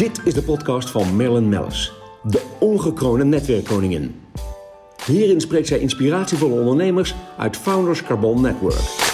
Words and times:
Dit 0.00 0.26
is 0.26 0.34
de 0.34 0.42
podcast 0.42 0.90
van 0.90 1.16
Marilyn 1.16 1.48
Mellis, 1.48 1.92
de 2.22 2.56
ongekroonde 2.60 3.24
netwerkkoningin. 3.24 4.20
Hierin 5.06 5.40
spreekt 5.40 5.66
zij 5.66 5.78
inspiratievolle 5.78 6.60
ondernemers 6.60 7.14
uit 7.38 7.56
Founders 7.56 8.02
Carbon 8.02 8.40
Network. 8.40 9.08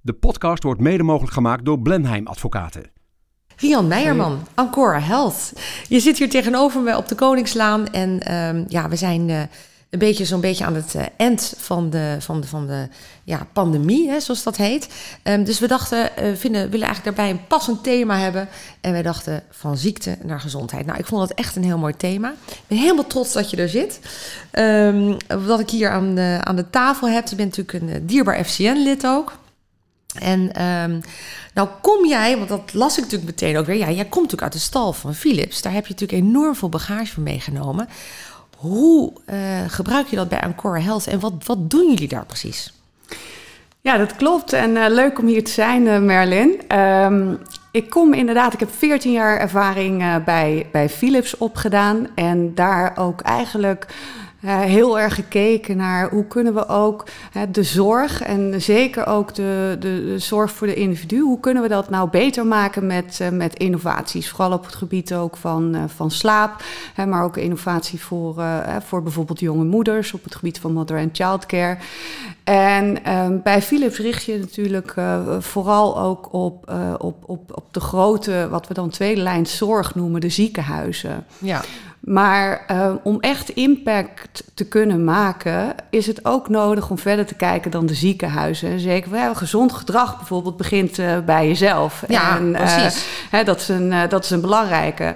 De 0.00 0.12
podcast 0.20 0.62
wordt 0.62 0.80
mede 0.80 1.02
mogelijk 1.02 1.32
gemaakt 1.32 1.64
door 1.64 1.80
Blenheim 1.80 2.26
Advocaten. 2.26 2.90
Rian 3.64 3.88
Meijerman, 3.88 4.46
Ancora 4.54 5.00
Health. 5.00 5.52
Je 5.88 6.00
zit 6.00 6.18
hier 6.18 6.30
tegenover 6.30 6.80
me 6.80 6.96
op 6.96 7.08
de 7.08 7.14
Koningslaan 7.14 7.88
en 7.92 8.20
ehm, 8.20 8.64
ja, 8.68 8.88
we 8.88 8.96
zijn 8.96 9.28
uh, 9.28 9.40
een 9.90 9.98
beetje 9.98 10.24
zo'n 10.24 10.40
beetje 10.40 10.64
aan 10.64 10.74
het 10.74 10.94
uh, 10.96 11.02
eind 11.16 11.54
van 11.56 11.90
de, 11.90 12.16
van 12.18 12.40
de, 12.40 12.46
van 12.46 12.66
de 12.66 12.88
ja, 13.22 13.46
pandemie, 13.52 14.10
hè, 14.10 14.20
zoals 14.20 14.42
dat 14.42 14.56
heet. 14.56 14.88
Um, 15.22 15.44
dus 15.44 15.58
we 15.58 15.66
dachten, 15.66 15.98
uh, 15.98 16.34
vinden, 16.36 16.70
willen 16.70 16.86
eigenlijk 16.86 17.16
daarbij 17.16 17.30
een 17.30 17.46
passend 17.46 17.82
thema 17.82 18.18
hebben. 18.18 18.48
En 18.80 18.92
wij 18.92 19.02
dachten 19.02 19.42
van 19.50 19.76
ziekte 19.76 20.16
naar 20.22 20.40
gezondheid. 20.40 20.86
Nou, 20.86 20.98
ik 20.98 21.06
vond 21.06 21.28
dat 21.28 21.38
echt 21.38 21.56
een 21.56 21.64
heel 21.64 21.78
mooi 21.78 21.96
thema. 21.96 22.34
Ik 22.46 22.62
ben 22.66 22.78
helemaal 22.78 23.06
trots 23.06 23.32
dat 23.32 23.50
je 23.50 23.56
er 23.56 23.68
zit. 23.68 24.00
Um, 24.52 25.16
dat 25.46 25.60
ik 25.60 25.70
hier 25.70 25.90
aan 25.90 26.14
de, 26.14 26.38
aan 26.40 26.56
de 26.56 26.70
tafel 26.70 27.08
heb. 27.08 27.28
Je 27.28 27.36
bent 27.36 27.56
natuurlijk 27.56 27.92
een 27.92 28.06
dierbaar 28.06 28.44
FCN-lid 28.44 29.06
ook. 29.06 29.32
En 30.14 30.62
um, 30.62 31.00
nou 31.54 31.68
kom 31.80 32.06
jij, 32.06 32.36
want 32.36 32.48
dat 32.48 32.74
las 32.74 32.96
ik 32.96 33.02
natuurlijk 33.02 33.30
meteen 33.30 33.56
ook 33.56 33.66
weer. 33.66 33.76
Ja, 33.76 33.90
jij 33.90 34.04
komt 34.04 34.14
natuurlijk 34.14 34.42
uit 34.42 34.52
de 34.52 34.58
stal 34.58 34.92
van 34.92 35.14
Philips. 35.14 35.62
Daar 35.62 35.72
heb 35.72 35.86
je 35.86 35.92
natuurlijk 35.92 36.22
enorm 36.22 36.54
veel 36.54 36.68
bagage 36.68 37.12
van 37.12 37.22
meegenomen. 37.22 37.88
Hoe 38.56 39.12
uh, 39.26 39.36
gebruik 39.68 40.06
je 40.06 40.16
dat 40.16 40.28
bij 40.28 40.40
Ancora 40.40 40.80
Health 40.80 41.06
en 41.06 41.20
wat, 41.20 41.32
wat 41.46 41.70
doen 41.70 41.88
jullie 41.90 42.08
daar 42.08 42.26
precies? 42.26 42.72
Ja, 43.80 43.96
dat 43.96 44.16
klopt. 44.16 44.52
En 44.52 44.70
uh, 44.70 44.84
leuk 44.88 45.18
om 45.18 45.26
hier 45.26 45.44
te 45.44 45.50
zijn, 45.50 45.86
uh, 45.86 45.98
Merlin. 45.98 46.78
Um, 46.78 47.38
ik 47.70 47.90
kom 47.90 48.12
inderdaad, 48.12 48.52
ik 48.52 48.60
heb 48.60 48.70
14 48.74 49.12
jaar 49.12 49.38
ervaring 49.38 50.24
bij, 50.24 50.66
bij 50.72 50.88
Philips 50.88 51.36
opgedaan. 51.36 52.06
En 52.14 52.54
daar 52.54 52.92
ook 52.96 53.20
eigenlijk 53.20 53.86
uh, 54.44 54.60
heel 54.60 54.98
erg 54.98 55.14
gekeken 55.14 55.76
naar 55.76 56.10
hoe 56.10 56.26
kunnen 56.26 56.54
we 56.54 56.68
ook 56.68 57.04
de 57.50 57.62
zorg 57.62 58.22
en 58.22 58.62
zeker 58.62 59.06
ook 59.06 59.34
de, 59.34 59.76
de, 59.80 60.04
de, 60.04 60.18
zorg 60.18 60.52
voor 60.52 60.66
de 60.66 60.74
individu, 60.74 61.20
hoe 61.20 61.40
kunnen 61.40 61.62
we 61.62 61.68
dat 61.68 61.90
nou 61.90 62.10
beter 62.10 62.46
maken 62.46 62.86
met, 62.86 63.18
uh, 63.22 63.28
met 63.28 63.58
innovaties? 63.58 64.28
Vooral 64.28 64.52
op 64.52 64.64
het 64.64 64.74
gebied 64.74 65.14
ook 65.14 65.36
van, 65.36 65.76
van 65.94 66.10
slaap, 66.10 66.62
maar 67.06 67.24
ook 67.24 67.36
innovatie 67.36 68.00
voor, 68.00 68.44
voor 68.84 69.02
bijvoorbeeld 69.02 69.40
jonge 69.40 69.64
moeders 69.64 70.12
op 70.12 70.24
het 70.24 70.34
gebied 70.34 70.58
van 70.58 70.72
mother 70.72 70.98
and 70.98 71.16
child 71.16 71.46
care. 71.46 71.76
En 72.44 73.04
ehm, 73.04 73.38
bij 73.42 73.62
Philips 73.62 73.98
richt 73.98 74.24
je 74.24 74.38
natuurlijk 74.38 74.94
vooral 75.38 76.00
ook 76.00 76.32
op, 76.32 76.72
op, 76.98 77.16
op, 77.26 77.56
op 77.56 77.64
de 77.70 77.80
grote, 77.80 78.48
wat 78.50 78.68
we 78.68 78.74
dan 78.74 78.88
tweede 78.90 79.20
lijn 79.20 79.46
zorg 79.46 79.94
noemen, 79.94 80.20
de 80.20 80.28
ziekenhuizen. 80.28 81.24
Ja. 81.38 81.60
Maar 82.04 82.66
uh, 82.70 82.94
om 83.02 83.20
echt 83.20 83.48
impact 83.48 84.44
te 84.54 84.68
kunnen 84.68 85.04
maken, 85.04 85.74
is 85.90 86.06
het 86.06 86.24
ook 86.24 86.48
nodig 86.48 86.90
om 86.90 86.98
verder 86.98 87.26
te 87.26 87.34
kijken 87.34 87.70
dan 87.70 87.86
de 87.86 87.94
ziekenhuizen. 87.94 88.80
Zeker 88.80 89.10
well, 89.10 89.34
gezond 89.34 89.72
gedrag 89.72 90.16
bijvoorbeeld 90.16 90.56
begint 90.56 90.98
uh, 90.98 91.18
bij 91.26 91.46
jezelf. 91.46 92.04
Ja, 92.08 92.36
en, 92.36 92.52
precies. 92.52 92.96
Uh, 92.96 93.30
hè, 93.30 93.44
dat, 93.44 93.60
is 93.60 93.68
een, 93.68 94.08
dat 94.08 94.24
is 94.24 94.30
een 94.30 94.40
belangrijke. 94.40 95.14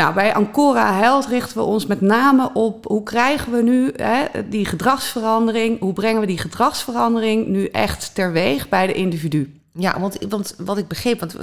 Nou, 0.00 0.14
bij 0.14 0.34
Ancora 0.34 0.94
Health 0.94 1.26
richten 1.26 1.56
we 1.56 1.62
ons 1.62 1.86
met 1.86 2.00
name 2.00 2.50
op 2.54 2.84
hoe 2.84 3.02
krijgen 3.02 3.52
we 3.52 3.62
nu 3.62 3.92
hè, 3.96 4.24
die 4.48 4.64
gedragsverandering, 4.64 5.80
hoe 5.80 5.92
brengen 5.92 6.20
we 6.20 6.26
die 6.26 6.38
gedragsverandering 6.38 7.46
nu 7.46 7.66
echt 7.66 8.14
terweeg 8.14 8.68
bij 8.68 8.86
de 8.86 8.92
individu. 8.92 9.59
Ja, 9.72 10.00
want, 10.00 10.16
want 10.28 10.54
wat 10.58 10.78
ik 10.78 10.88
begreep, 10.88 11.20
want 11.20 11.36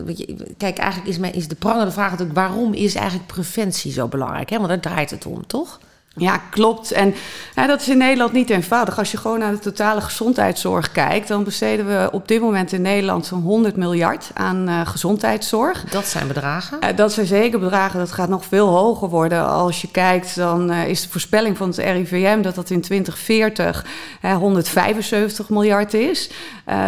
kijk, 0.57 0.77
eigenlijk 0.77 1.09
is, 1.09 1.17
mijn, 1.17 1.33
is 1.33 1.47
de 1.47 1.55
prangende 1.55 1.91
vraag 1.91 2.09
natuurlijk... 2.11 2.39
waarom 2.39 2.73
is 2.73 2.95
eigenlijk 2.95 3.27
preventie 3.27 3.91
zo 3.91 4.07
belangrijk? 4.07 4.49
Hè? 4.49 4.57
Want 4.57 4.69
daar 4.69 4.79
draait 4.79 5.09
het 5.09 5.25
om, 5.25 5.47
toch? 5.47 5.79
Ja, 6.17 6.37
klopt. 6.49 6.91
En 6.91 7.13
dat 7.53 7.81
is 7.81 7.89
in 7.89 7.97
Nederland 7.97 8.31
niet 8.31 8.49
eenvoudig. 8.49 8.97
Als 8.97 9.11
je 9.11 9.17
gewoon 9.17 9.39
naar 9.39 9.51
de 9.51 9.59
totale 9.59 10.01
gezondheidszorg 10.01 10.91
kijkt, 10.91 11.27
dan 11.27 11.43
besteden 11.43 11.87
we 11.87 12.09
op 12.11 12.27
dit 12.27 12.41
moment 12.41 12.71
in 12.71 12.81
Nederland 12.81 13.25
zo'n 13.25 13.41
100 13.41 13.75
miljard 13.75 14.29
aan 14.33 14.69
uh, 14.69 14.87
gezondheidszorg. 14.87 15.83
Dat 15.83 16.05
zijn 16.05 16.27
bedragen? 16.27 16.77
Uh, 16.83 16.95
dat 16.95 17.13
zijn 17.13 17.25
zeker 17.25 17.59
bedragen. 17.59 17.99
Dat 17.99 18.11
gaat 18.11 18.29
nog 18.29 18.45
veel 18.45 18.67
hoger 18.67 19.09
worden. 19.09 19.47
Als 19.47 19.81
je 19.81 19.91
kijkt, 19.91 20.35
dan 20.35 20.71
uh, 20.71 20.87
is 20.87 21.01
de 21.01 21.09
voorspelling 21.09 21.57
van 21.57 21.67
het 21.67 21.77
RIVM 21.77 22.41
dat 22.41 22.55
dat 22.55 22.69
in 22.69 22.81
2040 22.81 23.85
175 24.21 25.49
miljard 25.49 25.93
is. 25.93 26.29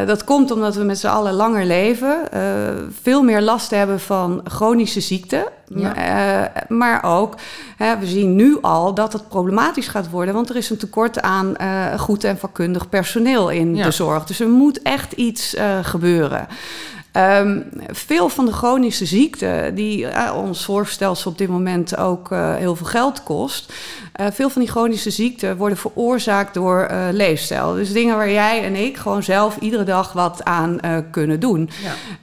dat 0.06 0.24
komt 0.24 0.52
omdat 0.52 0.76
we 0.76 0.84
met 0.84 1.00
z'n 1.00 1.08
allen 1.08 1.34
langer 1.34 1.66
leven, 1.66 2.18
veel 3.02 3.24
meer 3.24 3.42
last 3.42 3.70
hebben 3.72 4.00
van 4.00 4.42
chronische 4.44 5.02
ziekten. 5.02 5.44
Ja. 5.76 6.52
maar 6.68 7.04
ook, 7.04 7.36
we 7.78 8.06
zien 8.06 8.36
nu 8.36 8.58
al 8.62 8.94
dat 8.94 9.14
het 9.14 9.28
problematisch 9.28 9.88
gaat 9.88 10.10
worden, 10.10 10.34
want 10.34 10.50
er 10.50 10.56
is 10.56 10.70
een 10.70 10.78
tekort 10.78 11.22
aan 11.22 11.54
uh, 11.62 12.00
goed 12.00 12.24
en 12.24 12.38
vakkundig 12.38 12.90
personeel 12.90 13.50
in 13.50 13.76
ja. 13.76 13.84
de 13.84 13.92
zorg. 13.92 14.26
Dus 14.26 14.40
er 14.40 14.50
moet 14.50 14.82
echt 14.82 15.12
iets 15.12 15.56
uh, 15.56 15.64
gebeuren. 15.82 16.48
Um, 17.14 17.66
veel 17.88 18.30
van 18.30 18.46
de 18.46 18.52
chronische 18.52 19.06
ziekten, 19.06 19.76
die 19.76 20.00
uh, 20.00 20.34
ons 20.36 20.62
zorgstelsel 20.62 21.32
op 21.32 21.38
dit 21.38 21.48
moment 21.48 21.98
ook 21.98 22.32
uh, 22.32 22.56
heel 22.56 22.76
veel 22.76 22.86
geld 22.86 23.24
kost. 23.24 23.74
Uh, 24.20 24.28
veel 24.32 24.50
van 24.50 24.62
die 24.62 24.72
chronische 24.72 25.10
ziekten 25.10 25.58
worden 25.58 25.78
veroorzaakt 25.78 26.54
door 26.54 26.90
leefstijl. 27.12 27.74
Dus 27.74 27.92
dingen 27.92 28.16
waar 28.16 28.32
jij 28.32 28.64
en 28.64 28.76
ik 28.76 28.98
gewoon 28.98 29.24
zelf 29.24 29.58
iedere 29.58 29.84
dag 29.84 30.14
wat 30.14 30.44
aan 30.44 30.80
kunnen 31.12 31.40
doen. 31.40 31.70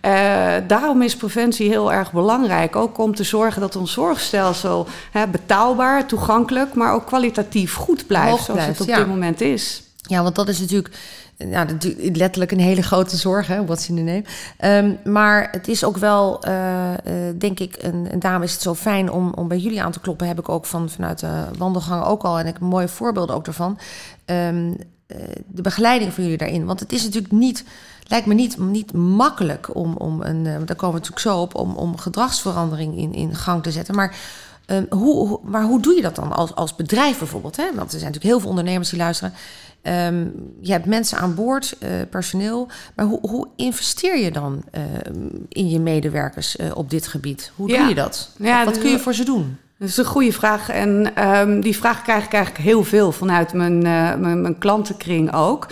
Ja. 0.01 0.61
daarom 0.61 1.03
is 1.03 1.17
preventie 1.17 1.69
heel 1.69 1.93
erg 1.93 2.13
belangrijk. 2.13 2.77
Ook 2.77 2.99
om 2.99 3.15
te 3.15 3.25
zorgen 3.25 3.61
dat 3.61 3.77
ons 3.77 3.93
zorgstelsel 3.93 4.87
betaalbaar, 5.31 6.07
toegankelijk, 6.07 6.75
maar 6.75 6.95
ook 6.95 7.07
kwalitatief 7.07 7.75
goed 7.75 8.07
blijft. 8.07 8.45
Zoals 8.45 8.65
het 8.65 8.81
op 8.81 8.89
ja. 8.89 8.97
dit 8.97 9.07
moment 9.07 9.41
is. 9.41 9.86
Ja, 10.07 10.23
want 10.23 10.35
dat 10.35 10.49
is 10.49 10.61
natuurlijk 10.61 10.95
ja, 11.37 11.67
letterlijk 12.13 12.53
een 12.53 12.61
hele 12.61 12.83
grote 12.83 13.17
zorg, 13.17 13.47
hè, 13.47 13.65
what's 13.65 13.89
in 13.89 13.97
the 13.97 14.03
name. 14.03 14.25
Um, 15.05 15.13
maar 15.13 15.49
het 15.51 15.69
is 15.69 15.85
ook 15.85 15.97
wel, 15.97 16.49
uh, 16.49 16.91
uh, 16.91 16.95
denk 17.39 17.61
ik, 17.61 17.75
en, 17.75 18.19
daarom 18.19 18.43
is 18.43 18.53
het 18.53 18.63
zo 18.63 18.75
fijn 18.75 19.11
om, 19.11 19.33
om 19.35 19.49
bij 19.49 19.59
jullie 19.59 19.83
aan 19.83 19.93
te 19.93 20.01
kloppen. 20.01 20.27
Heb 20.27 20.39
ik 20.39 20.49
ook 20.49 20.67
van, 20.67 20.91
vanuit 20.91 21.19
de 21.19 21.45
wandelgang 21.59 22.05
ook 22.05 22.23
al. 22.23 22.39
En 22.39 22.47
ik 22.47 22.59
mooie 22.59 22.89
voorbeelden 22.89 23.35
ook 23.35 23.45
daarvan. 23.45 23.79
Um, 24.27 24.67
uh, 24.67 25.17
de 25.47 25.63
begeleiding 25.63 26.13
van 26.13 26.23
jullie 26.23 26.39
daarin. 26.39 26.65
Want 26.65 26.81
het 26.81 26.93
is 26.93 27.05
natuurlijk 27.05 27.33
niet, 27.33 27.65
lijkt 28.07 28.27
me 28.27 28.35
niet, 28.35 28.59
niet 28.59 28.93
makkelijk 28.93 29.75
om, 29.75 29.97
om 29.97 30.23
een, 30.23 30.43
daar 30.43 30.77
komen 30.77 31.01
we 31.01 31.09
natuurlijk 31.09 31.19
zo 31.19 31.41
op, 31.41 31.55
om, 31.55 31.77
om 31.77 31.99
gedragsverandering 31.99 32.97
in, 32.97 33.15
in 33.15 33.35
gang 33.35 33.63
te 33.63 33.71
zetten. 33.71 33.95
Maar 33.95 34.17
um, 34.67 34.87
hoe, 34.91 35.41
maar 35.43 35.63
hoe 35.63 35.81
doe 35.81 35.95
je 35.95 36.03
dat 36.03 36.17
dan 36.17 36.33
als, 36.33 36.55
als 36.55 36.75
bedrijf 36.75 37.19
bijvoorbeeld? 37.19 37.57
Hè? 37.57 37.65
Want 37.75 37.93
er 37.93 37.99
zijn 37.99 38.13
natuurlijk 38.13 38.25
heel 38.25 38.41
veel 38.41 38.49
ondernemers 38.49 38.91
die 38.91 38.99
luisteren. 38.99 39.33
Um, 39.83 40.33
je 40.61 40.73
hebt 40.73 40.87
mensen 40.87 41.19
aan 41.19 41.35
boord, 41.35 41.77
uh, 41.81 41.91
personeel. 42.11 42.69
Maar 42.95 43.07
hoe, 43.07 43.19
hoe, 43.21 43.49
investeer 43.57 44.19
je 44.19 44.31
dan 44.31 44.63
uh, 44.75 44.83
in 45.49 45.69
je 45.69 45.81
medewerkers 45.81 46.57
uh, 46.57 46.67
op 46.75 46.91
dit 46.91 47.07
gebied? 47.07 47.53
Hoe 47.57 47.69
ja. 47.69 47.79
doe 47.79 47.89
je 47.89 47.95
dat? 47.95 48.31
Ja, 48.39 48.65
wat 48.65 48.79
kun 48.79 48.91
je 48.91 48.99
voor 48.99 49.15
ze 49.15 49.25
doen? 49.25 49.57
Dat 49.79 49.89
is 49.89 49.97
een 49.97 50.05
goede 50.05 50.33
vraag. 50.33 50.69
En 50.69 51.13
um, 51.29 51.61
die 51.61 51.77
vraag 51.77 52.03
krijg 52.03 52.25
ik 52.25 52.33
eigenlijk 52.33 52.65
heel 52.65 52.85
veel 52.85 53.13
vanuit 53.13 53.53
mijn, 53.53 53.79
mijn, 53.83 54.41
mijn 54.41 54.59
klantenkring 54.59 55.33
ook. 55.33 55.67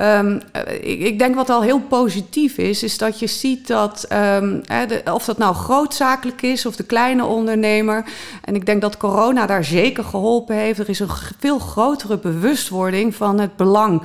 Um, 0.00 0.40
ik, 0.80 1.00
ik, 1.00 1.18
denk 1.18 1.34
wat 1.34 1.50
al 1.50 1.62
heel 1.62 1.80
positief 1.80 2.58
is, 2.58 2.82
is 2.82 2.98
dat 2.98 3.18
je 3.18 3.26
ziet 3.26 3.66
dat, 3.66 4.06
um, 4.12 4.62
de, 4.66 5.02
of 5.12 5.24
dat 5.24 5.38
nou 5.38 5.54
grootzakelijk 5.54 6.42
is 6.42 6.66
of 6.66 6.76
de 6.76 6.84
kleine 6.84 7.24
ondernemer. 7.24 8.04
En 8.44 8.54
ik 8.54 8.66
denk 8.66 8.80
dat 8.80 8.96
corona 8.96 9.46
daar 9.46 9.64
zeker 9.64 10.04
geholpen 10.04 10.56
heeft. 10.56 10.78
Er 10.78 10.88
is 10.88 11.00
een 11.00 11.08
veel 11.38 11.58
grotere 11.58 12.18
bewustwording 12.18 13.14
van 13.14 13.40
het 13.40 13.56
belang 13.56 14.02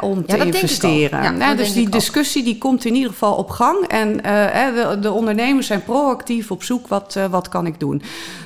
om 0.00 0.22
ja, 0.26 0.36
te 0.36 0.44
investeren. 0.46 1.38
Ja, 1.38 1.54
dus 1.54 1.72
die 1.72 1.88
discussie 1.88 2.44
die 2.44 2.58
komt 2.58 2.84
in 2.84 2.94
ieder 2.94 3.10
geval 3.10 3.34
op 3.34 3.50
gang. 3.50 3.86
En 3.86 4.08
uh, 4.08 4.22
de, 4.74 4.98
de, 5.00 5.10
ondernemers 5.10 5.66
zijn 5.66 5.84
proactief 5.84 6.50
op 6.50 6.62
zoek, 6.62 6.88
wat, 6.88 7.14
uh, 7.18 7.24
wat 7.26 7.48
kan 7.48 7.66
ik 7.66 7.80
doen? 7.80 8.02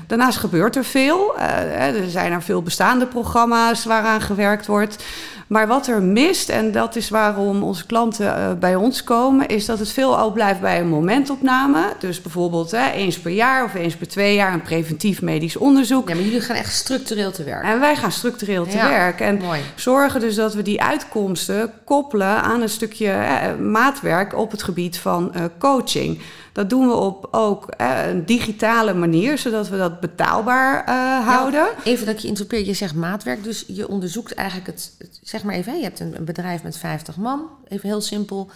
Daarnaast 0.07 0.39
gebeurt 0.39 0.77
er 0.77 0.85
veel. 0.85 1.35
Uh, 1.37 1.87
er 1.87 2.11
zijn 2.11 2.33
er 2.33 2.43
veel 2.43 2.63
bestaande 2.63 3.07
programma's 3.07 3.85
waaraan 3.85 4.21
gewerkt 4.21 4.67
wordt. 4.67 5.05
Maar 5.47 5.67
wat 5.67 5.87
er 5.87 6.03
mist, 6.03 6.49
en 6.49 6.73
dat 6.73 6.97
is 6.97 7.09
waarom 7.09 7.63
onze 7.63 7.87
klanten 7.87 8.59
bij 8.59 8.75
ons 8.75 9.05
komen, 9.05 9.49
is 9.49 9.67
dat 9.67 9.79
het 9.79 9.93
veel 9.93 10.17
al 10.17 10.33
blijft 10.33 10.61
bij 10.61 10.81
een 10.81 10.89
momentopname. 10.89 11.93
Dus 11.99 12.23
bijvoorbeeld 12.23 12.73
eens 12.73 13.19
per 13.19 13.31
jaar 13.31 13.65
of 13.65 13.75
eens 13.75 13.97
per 13.97 14.09
twee 14.09 14.35
jaar 14.35 14.53
een 14.53 14.63
preventief 14.63 15.23
medisch 15.23 15.57
onderzoek. 15.57 16.09
Ja, 16.09 16.15
maar 16.15 16.25
jullie 16.25 16.41
gaan 16.41 16.57
echt 16.57 16.75
structureel 16.75 17.31
te 17.31 17.45
werk. 17.45 17.65
En 17.65 17.81
wij 17.81 17.97
gaan 17.97 18.13
structureel 18.13 18.67
te 18.67 18.77
werk. 18.77 19.21
En 19.21 19.39
mooi. 19.39 19.61
zorgen 19.75 20.21
dus 20.21 20.35
dat 20.35 20.55
we 20.55 20.63
die 20.63 20.83
uitkomsten 20.83 21.73
koppelen 21.85 22.43
aan 22.43 22.63
een 22.63 22.69
stukje 22.69 23.15
maatwerk 23.61 24.35
op 24.35 24.51
het 24.51 24.63
gebied 24.63 24.99
van 24.99 25.33
coaching. 25.59 26.21
Dat 26.57 26.71
doen 26.71 26.89
we 26.89 26.95
op 26.95 27.29
ook 27.31 27.67
een 27.77 28.25
digitale 28.27 28.95
manier, 28.95 29.39
zodat 29.39 29.69
we 29.69 29.77
dat 29.77 30.01
betaalbaar 30.01 30.85
uh, 30.89 31.29
houden. 31.29 31.67
even 31.85 32.07
dat 32.07 32.23
je 32.23 32.29
interpreteert, 32.29 32.69
je 32.69 32.75
zegt 32.75 32.95
maatwerk, 32.95 33.45
dus 33.45 33.65
je 33.67 33.89
onderzoekt 33.89 34.35
eigenlijk 34.35 34.67
het, 34.67 34.93
zeg 35.37 35.45
maar 35.45 35.55
even, 35.55 35.77
je 35.77 35.83
hebt 35.83 36.01
een, 36.01 36.25
bedrijf 36.25 36.63
met 36.63 36.77
50 36.77 37.17
man, 37.17 37.49
even 37.69 37.89
heel 37.89 38.01
simpel. 38.01 38.51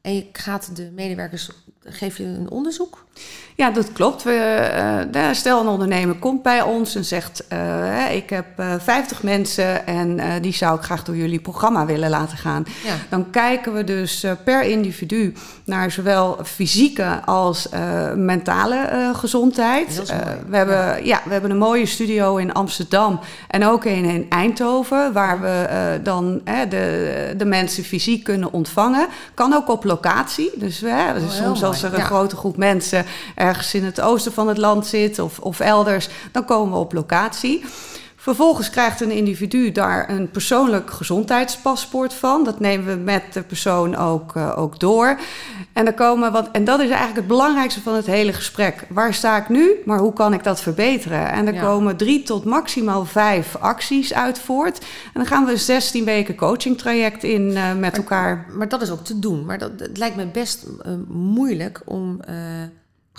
En 0.00 0.14
je 0.14 0.26
gaat 0.32 0.76
de 0.76 0.90
medewerkers, 0.94 1.50
geef 1.88 2.16
je 2.16 2.24
een 2.24 2.50
onderzoek? 2.50 3.04
Ja, 3.56 3.70
dat 3.70 3.92
klopt. 3.92 4.22
We, 4.22 5.08
uh, 5.14 5.28
stel 5.32 5.60
een 5.60 5.66
ondernemer 5.66 6.14
komt 6.14 6.42
bij 6.42 6.62
ons 6.62 6.94
en 6.94 7.04
zegt: 7.04 7.44
uh, 7.52 8.14
Ik 8.14 8.30
heb 8.30 8.46
uh, 8.60 8.74
50 8.78 9.22
mensen 9.22 9.86
en 9.86 10.20
die 10.42 10.52
zou 10.52 10.76
ik 10.78 10.82
graag 10.84 11.04
door 11.04 11.16
jullie 11.16 11.40
programma 11.40 11.86
willen 11.86 12.10
laten 12.10 12.38
gaan. 12.38 12.64
Ja. 12.84 12.94
Dan 13.08 13.30
kijken 13.30 13.72
we 13.72 13.84
dus 13.84 14.26
per 14.44 14.62
individu 14.62 15.34
naar 15.64 15.90
zowel 15.90 16.38
fysieke 16.44 17.20
als 17.24 17.68
mentale 18.14 19.10
gezondheid. 19.14 20.02
we, 20.48 20.56
hebben, 20.56 20.76
ja. 20.76 20.96
ja. 21.02 21.20
we 21.24 21.32
hebben 21.32 21.50
een 21.50 21.58
mooie 21.58 21.86
studio 21.86 22.36
in 22.36 22.52
Amsterdam 22.52 23.20
en 23.48 23.64
ook 23.64 23.84
een 23.84 24.04
in 24.04 24.26
Eindhoven, 24.28 25.12
waar 25.12 25.40
we 25.40 26.00
dan 26.02 26.40
de, 26.68 27.34
de 27.36 27.44
mensen 27.44 27.84
fysiek 27.84 28.24
kunnen 28.24 28.52
ontvangen. 28.52 29.06
Kan 29.34 29.52
ook 29.52 29.68
op 29.68 29.84
locatie. 29.84 30.50
Dus, 30.56 30.82
oh, 30.82 31.14
dus 31.14 31.36
soms 31.36 31.64
als 31.64 31.75
er 31.82 31.94
een 31.94 32.00
grote 32.00 32.36
groep 32.36 32.56
mensen 32.56 33.06
ergens 33.34 33.74
in 33.74 33.84
het 33.84 34.00
oosten 34.00 34.32
van 34.32 34.48
het 34.48 34.58
land 34.58 34.86
zit 34.86 35.18
of, 35.18 35.38
of 35.38 35.60
elders, 35.60 36.08
dan 36.32 36.44
komen 36.44 36.72
we 36.72 36.78
op 36.78 36.92
locatie. 36.92 37.64
Vervolgens 38.26 38.70
krijgt 38.70 39.00
een 39.00 39.10
individu 39.10 39.72
daar 39.72 40.10
een 40.10 40.30
persoonlijk 40.30 40.90
gezondheidspaspoort 40.90 42.14
van. 42.14 42.44
Dat 42.44 42.60
nemen 42.60 42.86
we 42.86 43.02
met 43.02 43.22
de 43.32 43.42
persoon 43.42 43.96
ook, 43.96 44.34
uh, 44.34 44.58
ook 44.58 44.80
door. 44.80 45.18
En, 45.72 45.84
dan 45.84 45.94
komen, 45.94 46.32
want, 46.32 46.50
en 46.50 46.64
dat 46.64 46.80
is 46.80 46.88
eigenlijk 46.88 47.16
het 47.16 47.26
belangrijkste 47.26 47.80
van 47.80 47.94
het 47.94 48.06
hele 48.06 48.32
gesprek. 48.32 48.86
Waar 48.88 49.14
sta 49.14 49.36
ik 49.36 49.48
nu, 49.48 49.74
maar 49.84 49.98
hoe 49.98 50.12
kan 50.12 50.32
ik 50.32 50.44
dat 50.44 50.60
verbeteren? 50.60 51.30
En 51.30 51.46
er 51.46 51.54
ja. 51.54 51.60
komen 51.60 51.96
drie 51.96 52.22
tot 52.22 52.44
maximaal 52.44 53.04
vijf 53.04 53.56
acties 53.56 54.14
uit 54.14 54.38
voort. 54.38 54.78
En 54.78 55.12
dan 55.12 55.26
gaan 55.26 55.44
we 55.44 55.50
een 55.50 55.58
16 55.58 56.04
weken 56.04 56.34
coachingtraject 56.34 57.24
in 57.24 57.42
uh, 57.42 57.68
met 57.68 57.80
maar, 57.80 57.92
elkaar. 57.92 58.46
Maar 58.52 58.68
dat 58.68 58.82
is 58.82 58.90
ook 58.90 59.04
te 59.04 59.18
doen. 59.18 59.44
Maar 59.44 59.58
dat, 59.58 59.70
het 59.78 59.98
lijkt 59.98 60.16
me 60.16 60.26
best 60.26 60.66
uh, 60.66 60.92
moeilijk 61.08 61.82
om 61.84 62.20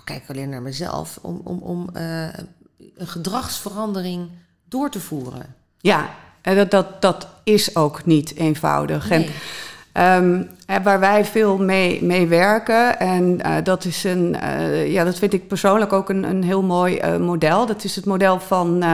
kijk 0.04 0.24
alleen 0.28 0.50
naar 0.50 0.62
mezelf, 0.62 1.20
om, 1.22 1.42
om, 1.44 1.60
om 1.60 1.90
een 1.94 3.08
gedragsverandering 3.08 4.30
door 4.70 4.90
te 4.90 5.00
voeren. 5.00 5.56
Ja, 5.80 6.10
en 6.42 6.56
dat, 6.56 6.72
dat, 6.72 7.02
dat 7.02 7.28
is 7.44 7.76
ook 7.76 8.06
niet 8.06 8.36
eenvoudig. 8.36 9.10
Nee. 9.10 9.32
En, 9.92 10.24
um, 10.24 10.50
waar 10.84 11.00
wij 11.00 11.26
veel 11.26 11.58
mee, 11.58 12.04
mee 12.04 12.28
werken. 12.28 13.00
En 13.00 13.40
uh, 13.46 13.56
dat 13.64 13.86
is 13.86 14.04
een, 14.04 14.36
uh, 14.44 14.92
ja, 14.92 15.04
dat 15.04 15.18
vind 15.20 15.34
ik 15.34 15.48
persoonlijk 15.48 15.94
ook 15.94 16.10
een, 16.10 16.24
een 16.24 16.44
heel 16.44 16.64
mooi 16.64 17.00
uh, 17.00 17.18
model. 17.18 17.66
Dat 17.66 17.84
is 17.84 17.96
het 17.96 18.06
model 18.06 18.40
van, 18.40 18.86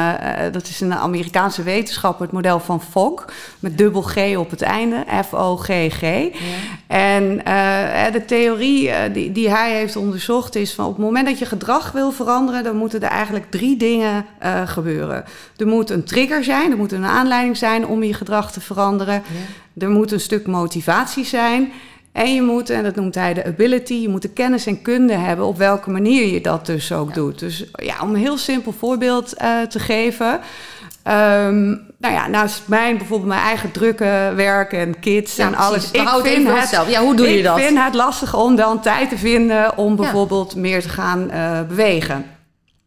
dat 0.52 0.68
is 0.68 0.82
een 0.82 0.94
Amerikaanse 0.94 1.64
wetenschapper, 1.64 2.26
het 2.26 2.34
model 2.34 2.60
van 2.60 2.82
Fogg, 2.82 3.26
met 3.60 3.78
dubbel 3.78 4.02
G 4.02 4.18
op 4.38 4.50
het 4.50 4.62
einde, 4.62 5.04
F-O-G-G. 5.30 6.02
Ja. 6.02 6.30
En 6.88 7.38
de 8.12 8.26
theorie 8.26 8.92
die, 9.14 9.32
die 9.32 9.50
hij 9.50 9.74
heeft 9.74 9.96
onderzocht 9.96 10.56
is 10.56 10.74
van 10.74 10.86
op 10.86 10.96
het 10.96 11.06
moment 11.06 11.28
dat 11.28 11.40
je 11.40 11.46
gedrag 11.46 11.92
wil 11.92 12.12
veranderen, 12.12 12.64
dan 12.64 12.76
moeten 12.76 13.02
er 13.02 13.10
eigenlijk 13.10 13.52
drie 13.52 13.78
dingen 13.78 14.26
gebeuren. 14.66 15.24
Er 15.58 15.68
moet 15.68 15.90
een 15.90 16.04
trigger 16.04 16.44
zijn, 16.44 16.72
er 16.72 16.78
moet 16.78 16.92
een 16.92 17.06
aanleiding 17.06 17.58
zijn 17.58 17.88
om 17.88 18.04
je 18.04 18.14
gedrag 18.14 18.52
te 18.52 18.62
veranderen. 18.62 19.14
Ja. 19.14 19.22
Er 19.78 19.90
moet 19.90 20.12
een 20.12 20.20
stuk 20.20 20.48
motivatie 20.48 21.26
zijn. 21.26 21.63
En 22.12 22.34
je 22.34 22.42
moet, 22.42 22.70
en 22.70 22.84
dat 22.84 22.96
noemt 22.96 23.16
hij 23.16 23.34
de 23.34 23.46
ability, 23.46 23.94
je 23.94 24.10
moet 24.10 24.22
de 24.22 24.30
kennis 24.30 24.66
en 24.66 24.82
kunde 24.82 25.14
hebben 25.14 25.46
op 25.46 25.58
welke 25.58 25.90
manier 25.90 26.34
je 26.34 26.42
dat 26.42 26.66
dus 26.66 26.92
ook 26.92 27.08
ja. 27.08 27.14
doet. 27.14 27.40
Dus 27.40 27.66
ja, 27.74 27.96
om 28.02 28.10
een 28.10 28.16
heel 28.16 28.38
simpel 28.38 28.72
voorbeeld 28.72 29.34
uh, 29.42 29.62
te 29.62 29.80
geven. 29.80 30.40
Um, 31.08 31.82
nou 31.98 32.14
ja, 32.14 32.28
naast 32.28 32.62
mijn 32.66 32.98
bijvoorbeeld 32.98 33.30
mijn 33.30 33.42
eigen 33.42 33.72
drukke 33.72 34.32
werk 34.36 34.74
en 34.74 35.00
kids 35.00 35.36
ja, 35.36 35.48
en 35.48 35.56
alles. 35.56 35.92
Ik 35.92 36.10
vind 36.24 36.48
het, 36.48 36.68
zelf. 36.68 36.90
Ja, 36.90 37.02
hoe 37.02 37.16
doe 37.16 37.28
je 37.28 37.44
dat? 37.44 37.58
Ik 37.58 37.64
vind 37.64 37.80
het 37.80 37.94
lastig 37.94 38.36
om 38.36 38.56
dan 38.56 38.82
tijd 38.82 39.10
te 39.10 39.18
vinden 39.18 39.78
om 39.78 39.96
bijvoorbeeld 39.96 40.52
ja. 40.54 40.60
meer 40.60 40.82
te 40.82 40.90
gaan 40.90 41.30
uh, 41.32 41.62
bewegen. 41.68 42.26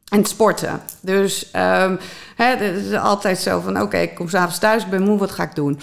En 0.09 0.25
sporten. 0.25 0.81
Dus 1.01 1.51
um, 1.57 1.99
het 2.37 2.61
is 2.61 2.95
altijd 2.95 3.39
zo 3.39 3.61
van: 3.61 3.75
oké, 3.75 3.85
okay, 3.85 4.03
ik 4.03 4.15
kom 4.15 4.29
s'avonds 4.29 4.59
thuis, 4.59 4.83
ik 4.83 4.91
ben 4.91 5.03
moe, 5.03 5.19
wat 5.19 5.31
ga 5.31 5.43
ik 5.43 5.55
doen? 5.55 5.81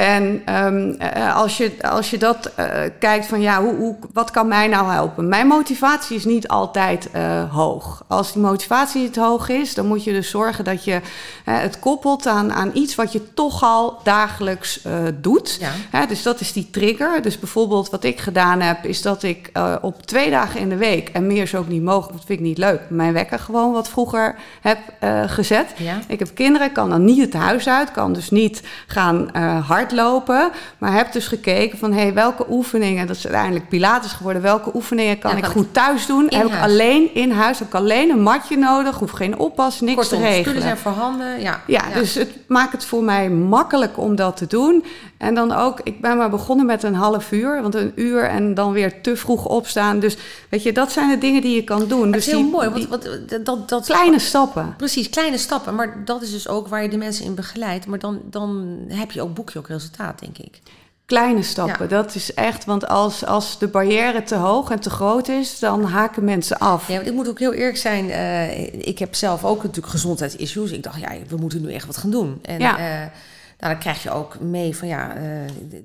En 0.00 0.42
um, 0.64 0.96
als, 1.34 1.56
je, 1.56 1.72
als 1.80 2.10
je 2.10 2.18
dat 2.18 2.50
uh, 2.58 2.66
kijkt 2.98 3.26
van 3.26 3.40
ja, 3.40 3.62
hoe, 3.62 3.74
hoe, 3.74 3.96
wat 4.12 4.30
kan 4.30 4.48
mij 4.48 4.68
nou 4.68 4.92
helpen? 4.92 5.28
Mijn 5.28 5.46
motivatie 5.46 6.16
is 6.16 6.24
niet 6.24 6.48
altijd 6.48 7.08
uh, 7.14 7.54
hoog. 7.54 8.04
Als 8.06 8.32
die 8.32 8.42
motivatie 8.42 9.02
niet 9.02 9.16
hoog 9.16 9.48
is, 9.48 9.74
dan 9.74 9.86
moet 9.86 10.04
je 10.04 10.12
dus 10.12 10.30
zorgen 10.30 10.64
dat 10.64 10.84
je 10.84 11.00
het 11.44 11.78
koppelt 11.78 12.26
aan, 12.26 12.52
aan 12.52 12.70
iets 12.74 12.94
wat 12.94 13.12
je 13.12 13.34
toch 13.34 13.62
al 13.62 14.00
dagelijks 14.02 14.80
doet. 15.14 15.60
Ja. 15.90 16.06
dus 16.06 16.22
dat 16.22 16.40
is 16.40 16.52
die 16.52 16.70
trigger. 16.70 17.22
Dus 17.22 17.38
bijvoorbeeld 17.38 17.90
wat 17.90 18.04
ik 18.04 18.20
gedaan 18.20 18.60
heb, 18.60 18.84
is 18.84 19.02
dat 19.02 19.22
ik 19.22 19.50
op 19.80 20.02
twee 20.06 20.30
dagen 20.30 20.60
in 20.60 20.68
de 20.68 20.76
week, 20.76 21.08
en 21.08 21.26
meer 21.26 21.42
is 21.42 21.54
ook 21.54 21.68
niet 21.68 21.82
mogelijk, 21.82 22.16
dat 22.16 22.26
vind 22.26 22.38
ik 22.38 22.44
niet 22.44 22.58
leuk, 22.58 22.80
mijn 22.88 23.12
wekker 23.12 23.38
gewoon 23.38 23.72
wat 23.72 23.88
vroeger 23.88 24.34
heb 24.60 24.78
gezet. 25.26 25.66
Ja. 25.76 25.98
Ik 26.08 26.18
heb 26.18 26.34
kinderen, 26.34 26.72
kan 26.72 26.90
dan 26.90 27.04
niet 27.04 27.20
het 27.20 27.34
huis 27.34 27.68
uit, 27.68 27.90
kan 27.90 28.12
dus 28.12 28.30
niet 28.30 28.62
gaan 28.86 29.36
hard 29.66 29.89
hardlopen. 29.90 30.50
Maar 30.78 30.92
heb 30.92 31.12
dus 31.12 31.26
gekeken 31.26 31.78
van 31.78 31.92
hey, 31.92 32.14
welke 32.14 32.44
oefeningen, 32.50 33.06
dat 33.06 33.16
is 33.16 33.24
uiteindelijk 33.24 33.68
Pilates 33.68 34.12
geworden, 34.12 34.42
welke 34.42 34.70
oefeningen 34.74 35.18
kan 35.18 35.30
ja, 35.30 35.36
ik 35.36 35.44
goed 35.44 35.74
thuis 35.74 36.06
doen? 36.06 36.26
Heb 36.28 36.46
ik 36.46 36.60
alleen 36.60 37.14
in 37.14 37.30
huis, 37.30 37.58
heb 37.58 37.68
ik 37.68 37.74
alleen 37.74 38.10
een 38.10 38.22
matje 38.22 38.56
nodig, 38.56 38.98
hoef 38.98 39.10
geen 39.10 39.38
oppas, 39.38 39.80
niks 39.80 39.94
Kortom, 39.94 40.18
te 40.18 40.24
regelen. 40.24 40.44
spullen 40.44 40.62
zijn 40.62 40.76
voorhanden, 40.76 41.40
ja. 41.40 41.60
ja. 41.66 41.80
Ja, 41.88 41.94
dus 41.94 42.14
het 42.14 42.30
maakt 42.46 42.72
het 42.72 42.84
voor 42.84 43.02
mij 43.02 43.30
makkelijk 43.30 43.98
om 43.98 44.16
dat 44.16 44.36
te 44.36 44.46
doen. 44.46 44.84
En 45.18 45.34
dan 45.34 45.52
ook, 45.52 45.80
ik 45.84 46.00
ben 46.00 46.16
maar 46.16 46.30
begonnen 46.30 46.66
met 46.66 46.82
een 46.82 46.94
half 46.94 47.32
uur, 47.32 47.62
want 47.62 47.74
een 47.74 47.92
uur 47.94 48.24
en 48.24 48.54
dan 48.54 48.72
weer 48.72 49.00
te 49.00 49.16
vroeg 49.16 49.46
opstaan. 49.46 50.00
Dus 50.00 50.16
weet 50.48 50.62
je, 50.62 50.72
dat 50.72 50.92
zijn 50.92 51.08
de 51.08 51.18
dingen 51.18 51.42
die 51.42 51.54
je 51.54 51.64
kan 51.64 51.88
doen. 51.88 52.02
Dat 52.02 52.12
dus 52.12 52.26
is 52.26 52.32
heel 52.32 52.42
die, 52.42 52.50
mooi, 52.50 52.68
want, 52.68 52.88
want 52.88 53.44
dat, 53.44 53.68
dat, 53.68 53.86
kleine 53.86 54.18
stappen. 54.18 54.74
Precies, 54.76 55.10
kleine 55.10 55.38
stappen. 55.38 55.74
Maar 55.74 56.04
dat 56.04 56.22
is 56.22 56.30
dus 56.30 56.48
ook 56.48 56.68
waar 56.68 56.82
je 56.82 56.88
de 56.88 56.96
mensen 56.96 57.24
in 57.24 57.34
begeleidt. 57.34 57.86
Maar 57.86 57.98
dan, 57.98 58.20
dan 58.24 58.78
heb 58.88 59.10
je 59.10 59.22
ook, 59.22 59.34
boek 59.34 59.50
je 59.50 59.58
ook 59.58 59.68
resultaat, 59.80 60.18
denk 60.18 60.38
ik. 60.38 60.60
Kleine 61.06 61.42
stappen, 61.42 61.88
ja. 61.88 62.02
dat 62.02 62.14
is 62.14 62.34
echt, 62.34 62.64
want 62.64 62.88
als, 62.88 63.26
als 63.26 63.58
de 63.58 63.68
barrière 63.68 64.22
te 64.22 64.34
hoog 64.34 64.70
en 64.70 64.80
te 64.80 64.90
groot 64.90 65.28
is, 65.28 65.58
dan 65.58 65.84
haken 65.84 66.24
mensen 66.24 66.58
af. 66.58 66.88
Ja, 66.88 66.94
want 66.94 67.06
ik 67.06 67.14
moet 67.14 67.28
ook 67.28 67.38
heel 67.38 67.52
eerlijk 67.52 67.76
zijn, 67.76 68.04
uh, 68.04 68.86
ik 68.86 68.98
heb 68.98 69.14
zelf 69.14 69.44
ook 69.44 69.62
natuurlijk 69.62 69.92
gezondheidsissues. 69.92 70.70
Ik 70.70 70.82
dacht, 70.82 71.00
ja, 71.00 71.12
we 71.28 71.36
moeten 71.36 71.62
nu 71.62 71.72
echt 71.72 71.86
wat 71.86 71.96
gaan 71.96 72.10
doen. 72.10 72.38
En, 72.42 72.58
ja. 72.58 72.78
Uh, 72.78 73.10
nou, 73.58 73.72
dan 73.72 73.78
krijg 73.78 74.02
je 74.02 74.10
ook 74.10 74.40
mee 74.40 74.76
van 74.76 74.88
ja, 74.88 75.16
uh, 75.16 75.22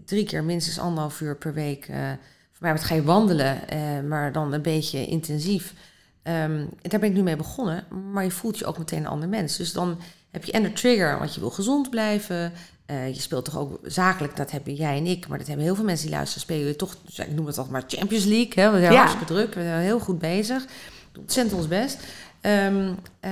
drie 0.05 0.25
keer 0.25 0.43
minstens 0.43 0.79
anderhalf 0.79 1.21
uur 1.21 1.35
per 1.35 1.53
week. 1.53 1.85
Voor 2.51 2.67
mij 2.67 2.77
ga 2.77 2.95
je 2.95 3.03
wandelen, 3.03 3.59
maar 4.07 4.31
dan 4.31 4.53
een 4.53 4.61
beetje 4.61 5.05
intensief. 5.05 5.73
Um, 6.23 6.69
daar 6.81 6.99
ben 6.99 7.09
ik 7.09 7.15
nu 7.15 7.23
mee 7.23 7.35
begonnen, 7.35 7.83
maar 8.11 8.23
je 8.23 8.31
voelt 8.31 8.57
je 8.57 8.65
ook 8.65 8.77
meteen 8.77 8.99
een 8.99 9.07
ander 9.07 9.29
mens. 9.29 9.57
Dus 9.57 9.73
dan 9.73 9.99
heb 10.35 10.45
je 10.45 10.51
en 10.51 10.63
de 10.63 10.73
trigger, 10.73 11.19
want 11.19 11.33
je 11.33 11.39
wil 11.39 11.49
gezond 11.49 11.89
blijven. 11.89 12.53
je 12.87 13.19
speelt 13.19 13.45
toch 13.45 13.57
ook 13.57 13.79
zakelijk, 13.83 14.35
dat 14.35 14.51
hebben 14.51 14.73
jij 14.73 14.97
en 14.97 15.05
ik, 15.05 15.27
maar 15.27 15.37
dat 15.37 15.47
hebben 15.47 15.65
heel 15.65 15.75
veel 15.75 15.83
mensen 15.83 16.05
die 16.05 16.15
luisteren. 16.15 16.43
Spelen 16.43 16.67
je 16.67 16.75
toch, 16.75 16.95
dus 17.05 17.19
ik 17.19 17.31
noem 17.31 17.45
het 17.45 17.57
altijd 17.57 17.73
maar 17.73 17.83
Champions 17.87 18.25
League. 18.25 18.63
Hè? 18.63 18.71
We 18.71 18.79
zijn 18.79 18.91
ja. 18.91 18.97
hartstikke 18.97 19.33
druk, 19.33 19.53
we 19.53 19.61
zijn 19.61 19.81
heel 19.81 19.99
goed 19.99 20.19
bezig. 20.19 20.65
Ontzettend 21.17 21.55
ons 21.55 21.67
best. 21.67 21.97
Um, 22.41 22.97
uh, 23.25 23.31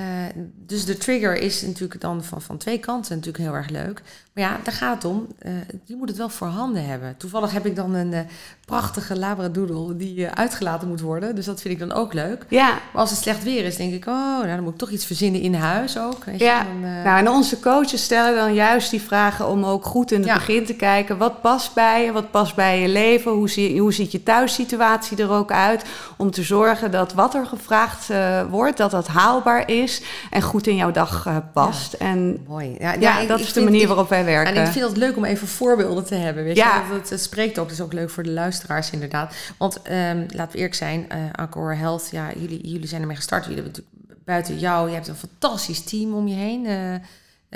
dus 0.55 0.85
de 0.85 0.97
trigger 0.97 1.37
is 1.37 1.61
natuurlijk 1.61 2.01
dan 2.01 2.23
van, 2.23 2.41
van 2.41 2.57
twee 2.57 2.77
kanten 2.77 3.15
natuurlijk 3.15 3.43
heel 3.43 3.53
erg 3.53 3.69
leuk. 3.69 4.01
Maar 4.33 4.43
ja, 4.43 4.59
daar 4.63 4.73
gaat 4.73 4.95
het 4.95 5.05
om. 5.05 5.27
Uh, 5.41 5.51
je 5.83 5.95
moet 5.95 6.09
het 6.09 6.17
wel 6.17 6.29
voorhanden 6.29 6.85
hebben. 6.85 7.17
Toevallig 7.17 7.51
heb 7.51 7.65
ik 7.65 7.75
dan 7.75 7.93
een 7.93 8.11
uh, 8.11 8.19
prachtige 8.65 9.19
labradoodle 9.19 9.95
die 9.95 10.27
uitgelaten 10.27 10.87
moet 10.87 11.01
worden. 11.01 11.35
Dus 11.35 11.45
dat 11.45 11.61
vind 11.61 11.73
ik 11.73 11.79
dan 11.79 11.97
ook 11.97 12.13
leuk. 12.13 12.45
Ja. 12.47 12.69
Maar 12.69 13.01
als 13.01 13.09
het 13.09 13.19
slecht 13.19 13.43
weer 13.43 13.65
is, 13.65 13.75
denk 13.75 13.93
ik... 13.93 14.05
oh, 14.05 14.13
nou, 14.13 14.47
dan 14.47 14.63
moet 14.63 14.73
ik 14.73 14.79
toch 14.79 14.89
iets 14.89 15.05
verzinnen 15.05 15.41
in 15.41 15.53
huis 15.53 15.97
ook. 15.97 16.23
Weet 16.23 16.39
ja. 16.39 16.59
Je, 16.59 16.65
dan, 16.67 16.79
nou, 16.79 17.19
en 17.19 17.29
onze 17.29 17.59
coaches 17.59 18.03
stellen 18.03 18.35
dan 18.35 18.53
juist 18.53 18.89
die 18.89 19.01
vragen... 19.01 19.47
om 19.47 19.65
ook 19.65 19.85
goed 19.85 20.11
in 20.11 20.19
het 20.19 20.27
ja. 20.27 20.33
begin 20.35 20.65
te 20.65 20.75
kijken... 20.75 21.17
wat 21.17 21.41
past 21.41 21.73
bij 21.73 22.05
je, 22.05 22.11
wat 22.11 22.31
past 22.31 22.55
bij 22.55 22.79
je 22.79 22.87
leven... 22.87 23.31
hoe, 23.31 23.49
zie, 23.49 23.79
hoe 23.79 23.93
ziet 23.93 24.11
je 24.11 24.23
thuissituatie 24.23 25.17
er 25.17 25.31
ook 25.31 25.51
uit... 25.51 25.85
om 26.17 26.31
te 26.31 26.43
zorgen 26.43 26.91
dat 26.91 27.13
wat 27.13 27.35
er 27.35 27.45
gevraagd 27.45 28.09
wordt, 28.49 28.77
dat 28.77 28.91
dat 28.91 29.07
haalbaar 29.07 29.69
is 29.69 29.82
is 29.83 30.01
en 30.29 30.41
goed 30.41 30.67
in 30.67 30.75
jouw 30.75 30.91
dag 30.91 31.25
uh, 31.27 31.37
past. 31.53 31.95
Ja, 31.99 32.05
en 32.05 32.43
mooi. 32.47 32.75
Ja, 32.79 32.93
ja 32.93 33.25
dat 33.25 33.39
is 33.39 33.53
de 33.53 33.61
manier 33.61 33.87
waarop 33.87 34.09
wij 34.09 34.25
werken. 34.25 34.55
En 34.55 34.65
ik 34.65 34.71
vind 34.71 34.85
het 34.85 34.97
leuk 34.97 35.17
om 35.17 35.25
even 35.25 35.47
voorbeelden 35.47 36.05
te 36.05 36.15
hebben. 36.15 36.43
Weet 36.43 36.55
ja. 36.55 36.83
je? 36.83 36.97
Dat, 36.97 37.09
het 37.09 37.21
spreekt 37.21 37.59
ook, 37.59 37.67
dat 37.67 37.77
is 37.77 37.81
ook 37.81 37.93
leuk 37.93 38.09
voor 38.09 38.23
de 38.23 38.31
luisteraars 38.31 38.89
inderdaad. 38.89 39.35
Want 39.57 39.77
um, 39.77 40.25
laten 40.29 40.51
we 40.51 40.57
eerlijk 40.57 40.75
zijn, 40.75 41.07
uh, 41.47 41.77
Health, 41.77 42.07
ja, 42.11 42.29
jullie, 42.37 42.67
jullie 42.67 42.87
zijn 42.87 43.01
ermee 43.01 43.15
gestart. 43.15 43.45
Jullie 43.45 43.61
hebben 43.61 43.81
natuurlijk 43.81 44.25
buiten 44.25 44.59
jou, 44.59 44.87
je 44.87 44.95
hebt 44.95 45.07
een 45.07 45.15
fantastisch 45.15 45.83
team 45.83 46.13
om 46.13 46.27
je 46.27 46.35
heen. 46.35 46.65
Uh, 46.65 46.95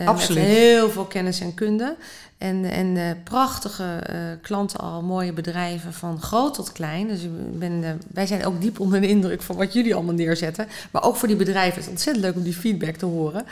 Absoluut. 0.06 0.44
Met 0.44 0.52
heel 0.52 0.90
veel 0.90 1.06
kennis 1.06 1.40
en 1.40 1.54
kunde. 1.54 1.96
En, 2.38 2.66
en 2.66 2.96
uh, 2.96 3.04
prachtige 3.24 3.84
uh, 3.84 4.16
klanten 4.42 4.80
al, 4.80 5.02
mooie 5.02 5.34
bedrijven 5.34 5.94
van 5.94 6.22
groot 6.22 6.54
tot 6.54 6.72
klein. 6.72 7.08
Dus 7.08 7.22
ik 7.22 7.60
ben, 7.60 7.72
uh, 7.72 7.90
wij 8.14 8.26
zijn 8.26 8.46
ook 8.46 8.62
diep 8.62 8.80
onder 8.80 9.02
de 9.02 9.08
indruk 9.08 9.42
van 9.42 9.56
wat 9.56 9.74
jullie 9.74 9.96
allemaal 9.96 10.14
neerzetten. 10.14 10.68
Maar 10.92 11.04
ook 11.04 11.16
voor 11.16 11.28
die 11.28 11.38
bedrijven 11.38 11.78
is 11.78 11.84
het 11.84 11.94
ontzettend 11.94 12.26
leuk 12.26 12.36
om 12.36 12.44
die 12.44 12.54
feedback 12.54 12.96
te 12.96 13.06
horen. 13.06 13.46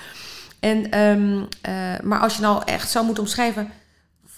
En, 0.60 1.00
um, 1.00 1.48
maar 2.04 2.20
als 2.20 2.36
je 2.36 2.42
nou 2.42 2.62
echt 2.66 2.90
zou 2.90 3.06
moeten 3.06 3.24
omschrijven, 3.24 3.72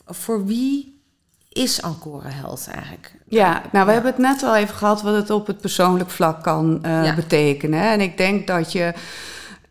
voor 0.05 0.45
wie 0.45 1.01
is 1.49 1.79
Encore 1.81 2.27
Health 2.27 2.67
eigenlijk? 2.71 3.11
Ja, 3.25 3.61
nou 3.71 3.85
we 3.85 3.91
hebben 3.91 4.11
het 4.11 4.21
net 4.21 4.43
al 4.43 4.55
even 4.55 4.75
gehad 4.75 5.01
wat 5.01 5.15
het 5.15 5.29
op 5.29 5.47
het 5.47 5.61
persoonlijk 5.61 6.09
vlak 6.09 6.43
kan 6.43 6.79
ja. 6.83 7.15
betekenen. 7.15 7.81
En 7.81 8.01
ik 8.01 8.17
denk 8.17 8.47
dat 8.47 8.71
je... 8.71 8.93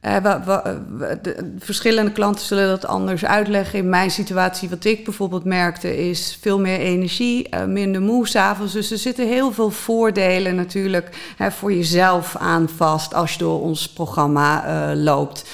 We, 0.07 1.19
de, 1.23 1.55
verschillende 1.59 2.13
klanten 2.13 2.45
zullen 2.45 2.69
dat 2.69 2.87
anders 2.87 3.25
uitleggen. 3.25 3.79
In 3.79 3.89
mijn 3.89 4.11
situatie, 4.11 4.69
wat 4.69 4.85
ik 4.85 5.05
bijvoorbeeld 5.05 5.45
merkte, 5.45 6.09
is 6.09 6.39
veel 6.41 6.61
meer 6.61 6.79
energie, 6.79 7.49
uh, 7.55 7.65
minder 7.65 8.01
moe 8.01 8.29
s'avonds. 8.29 8.73
Dus 8.73 8.91
er 8.91 8.99
zitten 8.99 9.29
heel 9.29 9.53
veel 9.53 9.71
voordelen 9.71 10.55
natuurlijk 10.55 11.35
hè, 11.37 11.51
voor 11.51 11.73
jezelf 11.73 12.37
aan 12.37 12.69
vast 12.69 13.15
als 13.15 13.33
je 13.33 13.39
door 13.39 13.61
ons 13.61 13.89
programma 13.89 14.65
uh, 14.67 15.03
loopt. 15.03 15.45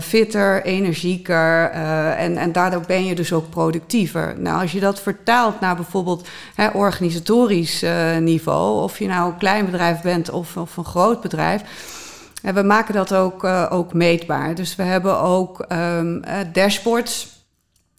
fitter, 0.00 0.64
energieker 0.64 1.70
en, 2.16 2.36
en 2.36 2.52
daardoor 2.52 2.84
ben 2.86 3.04
je 3.04 3.14
dus 3.14 3.32
ook 3.32 3.50
productiever. 3.50 4.34
Nou, 4.38 4.60
als 4.60 4.72
je 4.72 4.80
dat 4.80 5.00
vertaalt 5.00 5.60
naar 5.60 5.76
bijvoorbeeld 5.76 6.28
hè, 6.54 6.68
organisatorisch 6.68 7.84
niveau, 8.20 8.82
of 8.82 8.98
je 8.98 9.06
nou 9.06 9.30
een 9.30 9.38
klein 9.38 9.64
bedrijf 9.64 10.02
bent 10.02 10.30
of, 10.30 10.56
of 10.56 10.76
een 10.76 10.84
groot 10.84 11.20
bedrijf. 11.20 11.62
En 12.44 12.54
we 12.54 12.62
maken 12.62 12.94
dat 12.94 13.14
ook, 13.14 13.44
uh, 13.44 13.66
ook 13.70 13.92
meetbaar. 13.92 14.54
Dus 14.54 14.76
we 14.76 14.82
hebben 14.82 15.20
ook 15.20 15.64
um, 15.72 16.16
uh, 16.16 16.34
dashboards. 16.52 17.32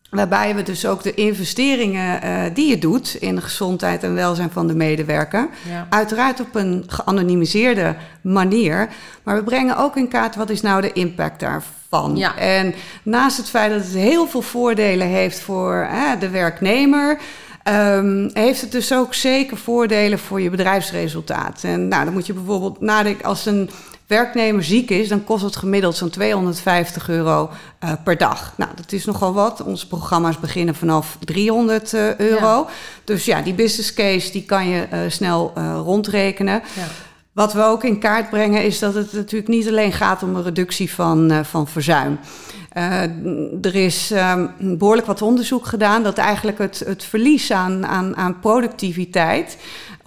Waarbij 0.09 0.55
we 0.55 0.63
dus 0.63 0.85
ook 0.85 1.03
de 1.03 1.13
investeringen 1.13 2.23
uh, 2.23 2.41
die 2.53 2.69
je 2.69 2.77
doet 2.77 3.15
in 3.19 3.35
de 3.35 3.41
gezondheid 3.41 4.03
en 4.03 4.13
welzijn 4.13 4.51
van 4.51 4.67
de 4.67 4.75
medewerker. 4.75 5.47
Ja. 5.69 5.87
Uiteraard 5.89 6.39
op 6.39 6.55
een 6.55 6.83
geanonimiseerde 6.87 7.95
manier. 8.21 8.89
Maar 9.23 9.35
we 9.35 9.43
brengen 9.43 9.77
ook 9.77 9.95
in 9.95 10.07
kaart 10.07 10.35
wat 10.35 10.49
is 10.49 10.61
nou 10.61 10.81
de 10.81 10.93
impact 10.93 11.39
daarvan. 11.39 12.17
Ja. 12.17 12.37
En 12.37 12.73
naast 13.03 13.37
het 13.37 13.49
feit 13.49 13.71
dat 13.71 13.83
het 13.83 13.93
heel 13.93 14.27
veel 14.27 14.41
voordelen 14.41 15.07
heeft 15.07 15.39
voor 15.39 15.87
de 16.19 16.29
werknemer. 16.29 17.19
Um, 17.67 18.29
heeft 18.33 18.61
het 18.61 18.71
dus 18.71 18.93
ook 18.93 19.13
zeker 19.13 19.57
voordelen 19.57 20.19
voor 20.19 20.41
je 20.41 20.49
bedrijfsresultaat. 20.49 21.63
En 21.63 21.87
nou, 21.87 22.03
dan 22.03 22.13
moet 22.13 22.25
je 22.25 22.33
bijvoorbeeld 22.33 22.81
nadenken 22.81 23.25
als 23.25 23.45
een 23.45 23.69
werknemer 24.07 24.63
ziek 24.63 24.89
is, 24.89 25.07
dan 25.07 25.23
kost 25.23 25.43
het 25.43 25.55
gemiddeld 25.55 25.95
zo'n 25.95 26.09
250 26.09 27.09
euro 27.09 27.49
uh, 27.83 27.91
per 28.03 28.17
dag. 28.17 28.53
Nou, 28.57 28.71
dat 28.75 28.91
is 28.91 29.05
nogal 29.05 29.33
wat. 29.33 29.63
Onze 29.63 29.87
programma's 29.87 30.39
beginnen 30.39 30.75
vanaf 30.75 31.17
300 31.19 31.93
uh, 31.93 32.15
euro. 32.15 32.45
Ja. 32.45 32.67
Dus 33.03 33.25
ja, 33.25 33.41
die 33.41 33.53
business 33.53 33.93
case 33.93 34.31
die 34.31 34.43
kan 34.43 34.67
je 34.67 34.87
uh, 34.93 34.99
snel 35.07 35.53
rondrekenen. 35.83 36.61
Ja. 36.75 36.87
Wat 37.31 37.53
we 37.53 37.63
ook 37.63 37.83
in 37.83 37.99
kaart 37.99 38.29
brengen 38.29 38.63
is 38.63 38.79
dat 38.79 38.93
het 38.93 39.13
natuurlijk 39.13 39.49
niet 39.49 39.67
alleen 39.67 39.91
gaat 39.91 40.23
om 40.23 40.35
een 40.35 40.43
reductie 40.43 40.91
van, 40.91 41.45
van 41.45 41.67
verzuim. 41.67 42.19
Uh, 42.77 43.01
er 43.61 43.75
is 43.75 44.11
um, 44.11 44.77
behoorlijk 44.77 45.07
wat 45.07 45.21
onderzoek 45.21 45.65
gedaan 45.65 46.03
dat 46.03 46.17
eigenlijk 46.17 46.57
het, 46.57 46.83
het 46.85 47.03
verlies 47.03 47.51
aan, 47.51 47.85
aan, 47.85 48.15
aan 48.15 48.39
productiviteit. 48.39 49.57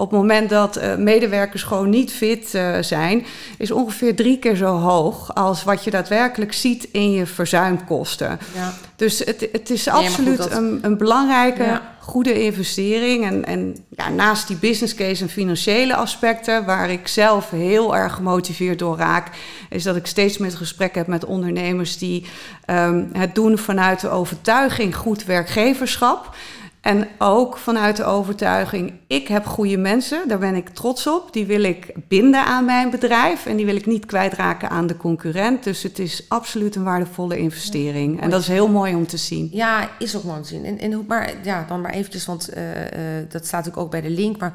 Op 0.00 0.10
het 0.10 0.18
moment 0.18 0.50
dat 0.50 0.78
uh, 0.78 0.96
medewerkers 0.96 1.62
gewoon 1.62 1.90
niet 1.90 2.12
fit 2.12 2.54
uh, 2.54 2.76
zijn, 2.80 3.26
is 3.56 3.70
ongeveer 3.70 4.16
drie 4.16 4.38
keer 4.38 4.56
zo 4.56 4.76
hoog 4.76 5.34
als 5.34 5.64
wat 5.64 5.84
je 5.84 5.90
daadwerkelijk 5.90 6.52
ziet 6.52 6.88
in 6.92 7.12
je 7.12 7.26
verzuimkosten. 7.26 8.38
Ja. 8.54 8.72
Dus 8.96 9.18
het, 9.18 9.48
het 9.52 9.70
is 9.70 9.84
nee, 9.84 9.94
absoluut 9.94 10.36
dat... 10.36 10.52
een, 10.52 10.78
een, 10.82 10.96
belangrijke, 10.98 11.62
ja. 11.62 11.96
goede 11.98 12.44
investering. 12.44 13.24
En, 13.24 13.44
en 13.44 13.76
ja, 13.90 14.08
naast 14.08 14.46
die 14.46 14.56
business 14.56 14.94
case 14.94 15.22
en 15.22 15.28
financiële 15.28 15.94
aspecten, 15.94 16.64
waar 16.64 16.90
ik 16.90 17.08
zelf 17.08 17.50
heel 17.50 17.96
erg 17.96 18.14
gemotiveerd 18.14 18.78
door 18.78 18.96
raak, 18.96 19.30
is 19.70 19.82
dat 19.82 19.96
ik 19.96 20.06
steeds 20.06 20.38
meer 20.38 20.50
gesprek 20.50 20.94
heb 20.94 21.06
met 21.06 21.24
ondernemers 21.24 21.98
die 21.98 22.26
um, 22.70 23.10
het 23.12 23.34
doen 23.34 23.58
vanuit 23.58 24.00
de 24.00 24.08
overtuiging 24.08 24.96
goed 24.96 25.24
werkgeverschap. 25.24 26.36
En 26.80 27.08
ook 27.18 27.56
vanuit 27.56 27.96
de 27.96 28.04
overtuiging, 28.04 28.92
ik 29.06 29.28
heb 29.28 29.46
goede 29.46 29.76
mensen, 29.76 30.28
daar 30.28 30.38
ben 30.38 30.54
ik 30.54 30.68
trots 30.68 31.06
op. 31.06 31.32
Die 31.32 31.46
wil 31.46 31.62
ik 31.62 31.92
binden 32.08 32.44
aan 32.44 32.64
mijn 32.64 32.90
bedrijf 32.90 33.46
en 33.46 33.56
die 33.56 33.66
wil 33.66 33.76
ik 33.76 33.86
niet 33.86 34.06
kwijtraken 34.06 34.70
aan 34.70 34.86
de 34.86 34.96
concurrent. 34.96 35.64
Dus 35.64 35.82
het 35.82 35.98
is 35.98 36.24
absoluut 36.28 36.74
een 36.74 36.84
waardevolle 36.84 37.38
investering. 37.38 38.20
En 38.20 38.30
dat 38.30 38.40
is 38.40 38.48
heel 38.48 38.68
mooi 38.68 38.94
om 38.94 39.06
te 39.06 39.16
zien. 39.16 39.48
Ja, 39.52 39.90
is 39.98 40.16
ook 40.16 40.24
mooi 40.24 40.36
om 40.36 40.42
te 40.42 40.48
zien. 40.48 40.64
En, 40.64 40.78
en 40.78 41.04
maar, 41.06 41.34
ja, 41.42 41.64
dan 41.68 41.80
maar 41.80 41.92
eventjes, 41.92 42.26
want 42.26 42.50
uh, 42.56 42.80
uh, 42.80 42.84
dat 43.28 43.46
staat 43.46 43.76
ook 43.76 43.90
bij 43.90 44.00
de 44.00 44.10
link. 44.10 44.38
Maar 44.38 44.52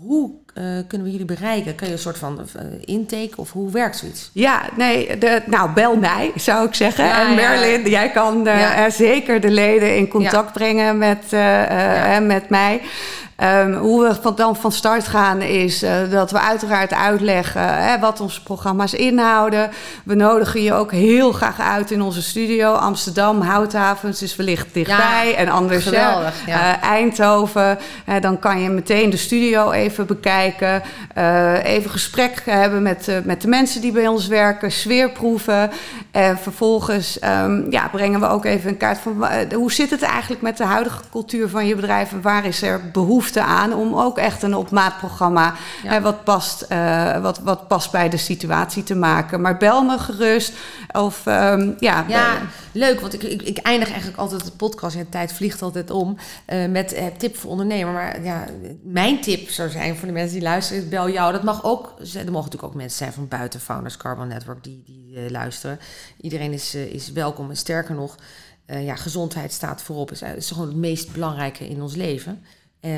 hoe 0.00 0.30
uh, 0.54 0.64
kunnen 0.86 1.06
we 1.06 1.12
jullie 1.12 1.26
bereiken? 1.26 1.74
Kun 1.74 1.86
je 1.86 1.92
een 1.92 1.98
soort 1.98 2.18
van 2.18 2.40
uh, 2.56 2.62
intake 2.80 3.30
of 3.36 3.52
hoe 3.52 3.70
werkt 3.70 3.96
zoiets? 3.96 4.30
Ja, 4.32 4.62
nee, 4.76 5.18
de, 5.18 5.42
nou 5.46 5.70
bel 5.70 5.96
mij 5.96 6.32
zou 6.34 6.66
ik 6.66 6.74
zeggen. 6.74 7.04
Ja, 7.04 7.28
en 7.28 7.34
Merlin, 7.34 7.82
ja. 7.82 7.88
jij 7.88 8.10
kan 8.10 8.40
ja. 8.44 8.90
zeker 8.90 9.40
de 9.40 9.50
leden 9.50 9.96
in 9.96 10.08
contact 10.08 10.52
brengen 10.52 10.98
met, 10.98 11.24
met 12.22 12.48
mij. 12.48 12.80
Um, 13.42 13.74
hoe 13.74 14.08
we 14.08 14.14
van, 14.22 14.34
dan 14.34 14.56
van 14.56 14.72
start 14.72 15.08
gaan 15.08 15.42
is 15.42 15.82
uh, 15.82 16.10
dat 16.10 16.30
we 16.30 16.40
uiteraard 16.40 16.92
uitleggen 16.92 17.82
hè, 17.82 17.98
wat 17.98 18.20
onze 18.20 18.42
programma's 18.42 18.94
inhouden. 18.94 19.70
We 20.04 20.14
nodigen 20.14 20.62
je 20.62 20.72
ook 20.72 20.92
heel 20.92 21.32
graag 21.32 21.60
uit 21.60 21.90
in 21.90 22.02
onze 22.02 22.22
studio. 22.22 22.72
Amsterdam, 22.72 23.40
Houthavens 23.40 24.22
is 24.22 24.36
wellicht 24.36 24.74
dichtbij. 24.74 25.30
Ja, 25.30 25.36
en 25.36 25.48
anders 25.48 25.84
geweldig, 25.84 26.34
ja. 26.46 26.76
uh, 26.76 26.82
Eindhoven. 26.82 27.78
Uh, 28.08 28.14
dan 28.20 28.38
kan 28.38 28.60
je 28.60 28.68
meteen 28.68 29.10
de 29.10 29.16
studio 29.16 29.70
even 29.70 29.87
bekijken. 30.06 30.82
even 31.62 31.90
gesprek 31.90 32.42
hebben 32.44 32.82
met, 32.82 33.10
met 33.24 33.42
de 33.42 33.48
mensen 33.48 33.80
die 33.80 33.92
bij 33.92 34.06
ons 34.06 34.26
werken. 34.26 34.72
Sfeerproeven. 34.72 35.70
En 36.10 36.38
vervolgens 36.38 37.18
um, 37.24 37.66
ja, 37.70 37.88
brengen 37.88 38.20
we 38.20 38.28
ook 38.28 38.44
even 38.44 38.70
een 38.70 38.76
kaart 38.76 38.98
van 38.98 39.26
hoe 39.54 39.72
zit 39.72 39.90
het 39.90 40.02
eigenlijk 40.02 40.42
met 40.42 40.56
de 40.56 40.64
huidige 40.64 41.02
cultuur 41.10 41.48
van 41.48 41.66
je 41.66 41.74
bedrijf. 41.74 42.12
En 42.12 42.22
waar 42.22 42.44
is 42.44 42.62
er 42.62 42.80
behoefte 42.92 43.42
aan 43.42 43.72
om 43.72 43.94
ook 43.94 44.18
echt 44.18 44.42
een 44.42 44.54
op 44.54 44.70
maat 44.70 44.98
programma 44.98 45.54
ja. 45.82 45.90
hè, 45.90 46.00
wat, 46.00 46.24
past, 46.24 46.66
uh, 46.72 47.20
wat, 47.20 47.38
wat 47.38 47.68
past 47.68 47.90
bij 47.90 48.08
de 48.08 48.16
situatie 48.16 48.82
te 48.82 48.94
maken. 48.94 49.40
Maar 49.40 49.56
bel 49.56 49.82
me 49.82 49.98
gerust. 49.98 50.52
Of 50.92 51.26
um, 51.26 51.76
ja. 51.78 52.04
Ja, 52.08 52.32
leuk. 52.72 53.00
Want 53.00 53.14
ik, 53.14 53.22
ik, 53.22 53.42
ik, 53.42 53.58
eindig 53.58 53.88
eigenlijk 53.88 54.18
altijd 54.18 54.44
de 54.44 54.50
podcast. 54.50 54.96
Ja, 54.96 55.02
de 55.02 55.08
tijd 55.08 55.32
vliegt 55.32 55.62
altijd 55.62 55.90
om. 55.90 56.16
Uh, 56.48 56.66
met 56.66 56.94
uh, 56.94 57.02
tip 57.18 57.36
voor 57.36 57.50
ondernemer. 57.50 57.92
Maar 57.92 58.22
ja, 58.22 58.44
mijn 58.82 59.20
tip 59.20 59.50
zou 59.50 59.70
zijn 59.70 59.77
voor 59.96 60.06
de 60.06 60.12
mensen 60.12 60.32
die 60.32 60.42
luisteren. 60.42 60.88
Bel 60.88 61.10
jou. 61.10 61.32
Dat 61.32 61.42
mag 61.42 61.64
ook. 61.64 61.94
Er 61.98 62.04
mogen 62.14 62.32
natuurlijk 62.32 62.62
ook 62.62 62.74
mensen 62.74 62.98
zijn 62.98 63.12
van 63.12 63.28
buiten 63.28 63.60
Founders 63.60 63.96
Carbon 63.96 64.28
Network 64.28 64.64
die, 64.64 64.82
die 64.86 65.30
luisteren. 65.30 65.78
Iedereen 66.20 66.52
is, 66.52 66.74
is 66.74 67.12
welkom. 67.12 67.50
En 67.50 67.56
sterker 67.56 67.94
nog. 67.94 68.16
ja, 68.66 68.96
gezondheid 68.96 69.52
staat 69.52 69.82
voorop. 69.82 70.10
Is, 70.10 70.22
is 70.22 70.50
gewoon 70.50 70.68
het 70.68 70.76
meest 70.76 71.12
belangrijke 71.12 71.68
in 71.68 71.82
ons 71.82 71.94
leven. 71.94 72.42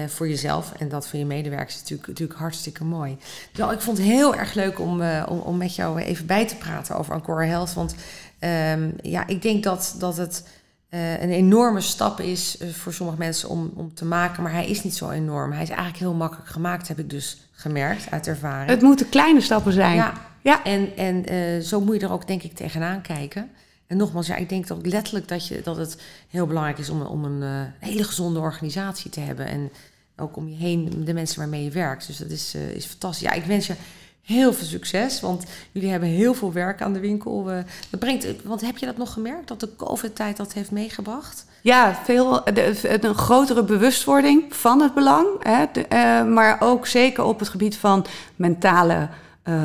Voor 0.06 0.28
jezelf 0.28 0.72
en 0.72 0.88
dat 0.88 1.08
voor 1.08 1.18
je 1.18 1.25
medewerkers 1.25 1.75
is 1.75 1.80
natuurlijk, 1.80 2.08
natuurlijk 2.08 2.38
hartstikke 2.38 2.84
mooi. 2.84 3.18
Dus 3.52 3.72
ik 3.72 3.80
vond 3.80 3.99
het 3.99 4.06
heel 4.06 4.34
erg 4.34 4.54
leuk 4.54 4.80
om, 4.80 5.02
om, 5.02 5.38
om, 5.38 5.56
met 5.56 5.75
jou 5.75 6.00
even 6.00 6.26
bij 6.26 6.46
te 6.46 6.56
praten 6.56 6.96
over 6.96 7.14
Encore 7.14 7.44
Health. 7.44 7.72
Want 7.72 7.94
um, 8.40 8.94
ja, 9.02 9.26
ik 9.26 9.42
denk 9.42 9.62
dat, 9.62 9.94
dat 9.99 10.16
het 10.16 10.42
uh, 10.90 11.23
een 11.23 11.30
enorme 11.30 11.80
stap 11.80 12.20
is 12.20 12.59
voor 12.73 12.92
sommige 12.92 13.18
mensen 13.18 13.49
om, 13.49 13.73
om 13.75 13.94
te 13.94 14.04
maken. 14.04 14.42
Maar 14.42 14.52
hij 14.52 14.66
is 14.66 14.82
niet 14.82 14.97
zo 14.97 15.11
enorm. 15.11 15.52
Hij 15.52 15.62
is 15.62 15.68
eigenlijk 15.68 15.99
heel 15.99 16.14
makkelijk 16.14 16.49
gemaakt, 16.49 16.88
heb 16.88 16.99
ik 16.99 17.11
dus 17.11 17.49
gemerkt 17.52 18.11
uit 18.11 18.26
ervaring. 18.26 18.70
Het 18.70 18.82
moeten 18.82 19.09
kleine 19.09 19.40
stappen 19.40 19.73
zijn. 19.73 19.94
Ja, 19.94 20.12
ja. 20.40 20.64
en, 20.64 20.97
en 20.97 21.62
zo 21.62 21.80
moet 21.80 22.00
je 22.00 22.06
er 22.06 22.12
ook 22.12 22.26
denk 22.26 22.42
ik 22.42 22.54
tegenaan 22.54 23.00
kijken. 23.00 23.50
En 23.87 23.97
nogmaals, 23.97 24.26
ja, 24.26 24.37
ik 24.37 24.49
denk 24.49 24.70
ook 24.73 24.87
letterlijk 24.87 25.28
dat, 25.28 25.47
je, 25.47 25.61
dat 25.62 25.76
het 25.76 25.97
heel 26.28 26.47
belangrijk 26.47 26.78
is 26.78 26.90
om, 26.90 27.02
om 27.02 27.25
een 27.25 27.42
uh, 27.42 27.88
hele 27.88 28.04
gezonde 28.04 28.38
organisatie 28.38 29.11
te 29.11 29.20
hebben. 29.20 29.47
En 29.47 29.70
ook 30.16 30.37
om 30.37 30.49
je 30.49 30.56
heen 30.56 31.04
de 31.04 31.14
mensen 31.14 31.38
waarmee 31.38 31.64
je 31.64 31.70
werkt. 31.70 32.06
Dus 32.06 32.16
dat 32.16 32.30
is, 32.30 32.54
is 32.54 32.87
fantastisch. 32.87 33.28
Ja, 33.28 33.32
ik 33.32 33.44
wens 33.44 33.66
je 33.66 33.75
heel 34.22 34.52
veel 34.52 34.66
succes, 34.66 35.20
want 35.20 35.44
jullie 35.72 35.90
hebben 35.90 36.08
heel 36.08 36.34
veel 36.34 36.52
werk 36.52 36.82
aan 36.82 36.92
de 36.92 37.00
winkel. 37.00 37.50
Uh, 37.50 37.58
dat 37.90 38.00
brengt, 38.00 38.42
want 38.44 38.60
heb 38.60 38.78
je 38.78 38.86
dat 38.86 38.96
nog 38.96 39.12
gemerkt, 39.12 39.48
dat 39.48 39.60
de 39.60 39.76
COVID-tijd 39.76 40.36
dat 40.36 40.52
heeft 40.52 40.70
meegebracht? 40.70 41.46
Ja, 41.62 42.00
veel, 42.04 42.44
de, 42.44 42.98
een 43.00 43.14
grotere 43.14 43.64
bewustwording 43.64 44.54
van 44.54 44.80
het 44.80 44.94
belang. 44.94 45.26
Hè, 45.42 45.64
de, 45.72 46.24
maar 46.28 46.56
ook 46.60 46.86
zeker 46.86 47.24
op 47.24 47.38
het 47.38 47.48
gebied 47.48 47.76
van 47.76 48.06
mentale 48.36 49.08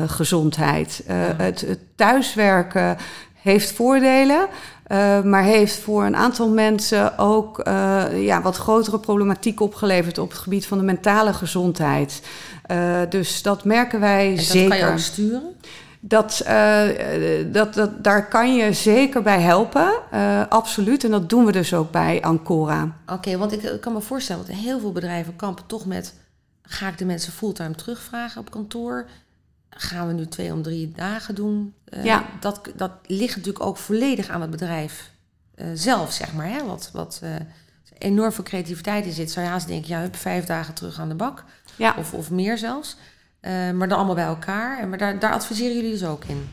gezondheid. 0.06 1.02
het, 1.36 1.60
het 1.60 1.80
thuiswerken 1.94 2.96
heeft 3.46 3.72
voordelen. 3.72 4.48
Uh, 4.92 5.22
maar 5.22 5.42
heeft 5.42 5.78
voor 5.78 6.04
een 6.04 6.16
aantal 6.16 6.48
mensen 6.48 7.18
ook 7.18 7.66
uh, 7.68 8.24
ja, 8.24 8.42
wat 8.42 8.56
grotere 8.56 8.98
problematiek 8.98 9.60
opgeleverd 9.60 10.18
op 10.18 10.30
het 10.30 10.38
gebied 10.38 10.66
van 10.66 10.78
de 10.78 10.84
mentale 10.84 11.32
gezondheid. 11.32 12.22
Uh, 12.70 13.00
dus 13.08 13.42
dat 13.42 13.64
merken 13.64 14.00
wij 14.00 14.28
en 14.28 14.36
dat 14.36 14.44
zeker. 14.44 14.68
kan 14.68 14.78
je 14.78 14.86
ook 14.86 14.98
sturen? 14.98 15.42
Dat, 16.00 16.44
dat, 17.52 17.74
dat, 17.74 18.04
daar 18.04 18.28
kan 18.28 18.56
je 18.56 18.72
zeker 18.72 19.22
bij 19.22 19.40
helpen, 19.40 19.92
absoluut. 20.48 21.04
En 21.04 21.10
dat 21.10 21.28
doen 21.28 21.44
we 21.44 21.52
dus 21.52 21.74
ook 21.74 21.90
bij 21.90 22.22
Ancora. 22.22 22.96
Oké, 23.06 23.36
want 23.38 23.52
ik 23.52 23.80
kan 23.80 23.92
me 23.92 24.00
voorstellen, 24.00 24.46
want 24.46 24.58
heel 24.58 24.80
veel 24.80 24.92
bedrijven 24.92 25.36
kampen 25.36 25.66
toch 25.66 25.86
met... 25.86 26.14
ga 26.62 26.88
ik 26.88 26.98
de 26.98 27.04
mensen 27.04 27.32
fulltime 27.32 27.74
terugvragen 27.74 28.40
op 28.40 28.50
kantoor? 28.50 29.06
Gaan 29.76 30.06
we 30.06 30.12
nu 30.12 30.26
twee 30.26 30.52
om 30.52 30.62
drie 30.62 30.92
dagen 30.92 31.34
doen? 31.34 31.74
Uh, 31.94 32.04
ja. 32.04 32.24
dat, 32.40 32.60
dat 32.76 32.90
ligt 33.06 33.36
natuurlijk 33.36 33.64
ook 33.64 33.76
volledig 33.76 34.28
aan 34.28 34.40
het 34.40 34.50
bedrijf 34.50 35.10
uh, 35.56 35.66
zelf, 35.74 36.12
zeg 36.12 36.32
maar. 36.32 36.48
Hè? 36.48 36.64
Wat, 36.64 36.90
wat 36.92 37.20
uh, 37.24 37.30
enorm 37.98 38.32
veel 38.32 38.44
creativiteit 38.44 39.04
in 39.04 39.12
zit. 39.12 39.30
Zou 39.30 39.46
je 39.46 39.52
haast 39.52 39.68
denken, 39.68 39.88
ja, 39.88 40.00
heb 40.00 40.16
vijf 40.16 40.44
dagen 40.44 40.74
terug 40.74 41.00
aan 41.00 41.08
de 41.08 41.14
bak. 41.14 41.44
Ja. 41.76 41.94
Of, 41.98 42.12
of 42.12 42.30
meer 42.30 42.58
zelfs. 42.58 42.96
maar 43.42 43.88
dan 43.88 43.98
allemaal 43.98 44.14
bij 44.14 44.24
elkaar. 44.24 44.78
En, 44.78 44.88
maar 44.88 44.98
daar, 44.98 45.18
daar 45.18 45.32
adviseren 45.32 45.74
jullie 45.74 45.90
dus 45.90 46.04
ook 46.04 46.24
in? 46.24 46.48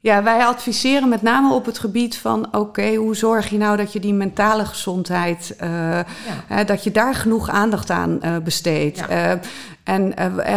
Ja, 0.00 0.22
wij 0.22 0.44
adviseren 0.44 1.08
met 1.08 1.22
name 1.22 1.54
op 1.54 1.66
het 1.66 1.78
gebied 1.78 2.16
van: 2.16 2.54
oké, 2.56 2.94
hoe 2.94 3.16
zorg 3.16 3.48
je 3.48 3.58
nou 3.58 3.76
dat 3.76 3.92
je 3.92 4.00
die 4.00 4.14
mentale 4.14 4.64
gezondheid, 4.64 5.56
uh, 5.62 5.68
ja. 6.48 6.64
dat 6.64 6.84
je 6.84 6.90
daar 6.90 7.14
genoeg 7.14 7.48
aandacht 7.48 7.90
aan 7.90 8.18
uh, 8.24 8.36
besteedt. 8.38 8.98
Ja. 9.08 9.40
En 9.88 10.14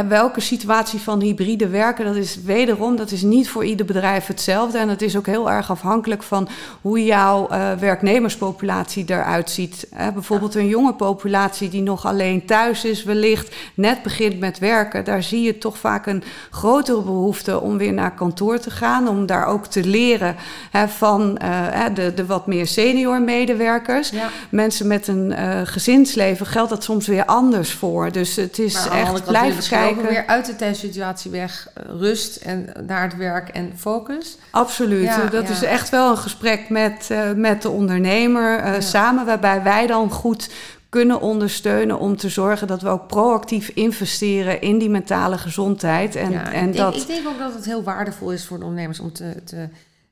welke 0.08 0.42
situatie 0.42 1.00
van 1.00 1.22
hybride 1.22 1.68
werken, 1.68 2.06
dat 2.06 2.16
is 2.16 2.42
wederom, 2.44 2.96
dat 2.96 3.12
is 3.12 3.22
niet 3.22 3.50
voor 3.50 3.66
ieder 3.66 3.86
bedrijf 3.86 4.28
hetzelfde. 4.28 4.78
En 4.78 4.88
dat 4.88 5.02
is 5.02 5.18
ook 5.18 5.26
heel 5.26 5.52
erg 5.52 5.72
afhankelijk 5.72 6.24
van 6.24 6.48
hoe 6.82 7.06
jouw 7.06 7.48
werknemerspopulatie 7.80 9.06
eruit 9.08 9.50
ziet. 9.50 9.88
bijvoorbeeld 10.14 10.56
een 10.56 10.68
jonge 10.68 10.94
populatie 10.94 11.70
die 11.70 11.82
nog 11.82 12.06
alleen 12.06 12.46
thuis 12.46 12.86
is, 12.86 13.04
wellicht 13.04 13.56
net 13.74 14.04
begint 14.04 14.40
met 14.40 14.60
werken. 14.60 15.04
Daar 15.04 15.24
zie 15.24 15.42
je 15.42 15.58
toch 15.58 15.78
vaak 15.78 16.06
een 16.06 16.24
grotere 16.50 17.02
behoefte 17.02 17.62
om 17.62 17.78
weer 17.78 17.94
naar 17.94 18.14
kantoor 18.14 18.60
te 18.60 18.72
gaan. 18.72 19.08
Om 19.08 19.26
daar 19.26 19.46
ook 19.46 19.66
te 19.66 19.84
leren 19.84 20.36
hè, 20.72 20.88
van 20.88 21.40
uh, 21.44 21.86
de, 21.94 22.14
de 22.14 22.26
wat 22.26 22.48
meer 22.48 22.68
senior 22.68 23.22
medewerkers. 23.22 24.10
Ja. 24.10 24.30
Mensen 24.50 24.88
met 24.88 25.08
een 25.08 25.32
uh, 25.32 25.62
gezinsleven 25.64 26.46
geldt 26.46 26.70
dat 26.70 26.84
soms 26.84 27.08
weer 27.08 27.26
anders 27.26 27.72
voor. 27.74 28.12
Dus 28.12 28.36
het 28.36 28.60
is 28.60 28.88
maar 28.90 29.21
blijven 29.24 29.70
kijken. 29.70 30.08
weer 30.08 30.26
uit 30.26 30.46
de 30.46 30.56
thuissituatie 30.56 31.32
weg, 31.32 31.70
eh, 31.74 31.84
rust 32.00 32.36
en 32.36 32.70
naar 32.86 33.04
het 33.04 33.18
werk 33.18 33.50
en 33.50 33.72
focus. 33.76 34.38
Absoluut. 34.50 35.04
Ja, 35.04 35.26
dat 35.26 35.48
ja. 35.48 35.54
is 35.54 35.64
echt 35.64 35.90
wel 35.90 36.10
een 36.10 36.18
gesprek 36.18 36.70
met, 36.70 37.10
uh, 37.12 37.32
met 37.32 37.62
de 37.62 37.70
ondernemer 37.70 38.66
uh, 38.66 38.80
samen, 38.80 39.26
waarbij 39.26 39.64
wij 39.64 39.88
dan 39.88 40.12
goed 40.12 40.50
kunnen 40.90 41.22
ondersteunen 41.22 42.00
om 42.00 42.18
te 42.18 42.30
zorgen 42.30 42.68
dat 42.68 42.82
we 42.82 42.90
ook 42.90 43.08
proactief 43.08 43.70
investeren 43.70 44.62
in 44.62 44.78
die 44.78 44.90
mentale 44.90 45.38
gezondheid. 45.38 46.16
En, 46.16 46.32
ja, 46.32 46.52
en 46.52 46.68
ik, 46.68 46.76
dat... 46.76 46.96
ik 46.96 47.08
denk 47.08 47.28
ook 47.28 47.40
dat 47.40 47.54
het 47.54 47.66
heel 47.66 47.84
waardevol 47.84 48.32
is 48.32 48.46
voor 48.46 48.60
de 48.60 48.66
ondernemers 48.66 49.00
om 49.00 49.12
te, 49.12 49.44
te 49.44 49.68